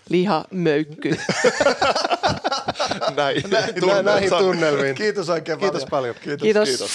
lihamöykky. 0.09 1.11
Näin, 3.17 3.43
Nä, 3.87 4.03
näihin 4.03 4.31
tunnelmiin. 4.31 4.95
Kiitos 4.95 5.29
oikein 5.31 5.59
Kiitos 5.59 5.85
paljon. 5.91 6.15
paljon. 6.25 6.39
Kiitos. 6.39 6.69
Kiitos. 6.69 6.91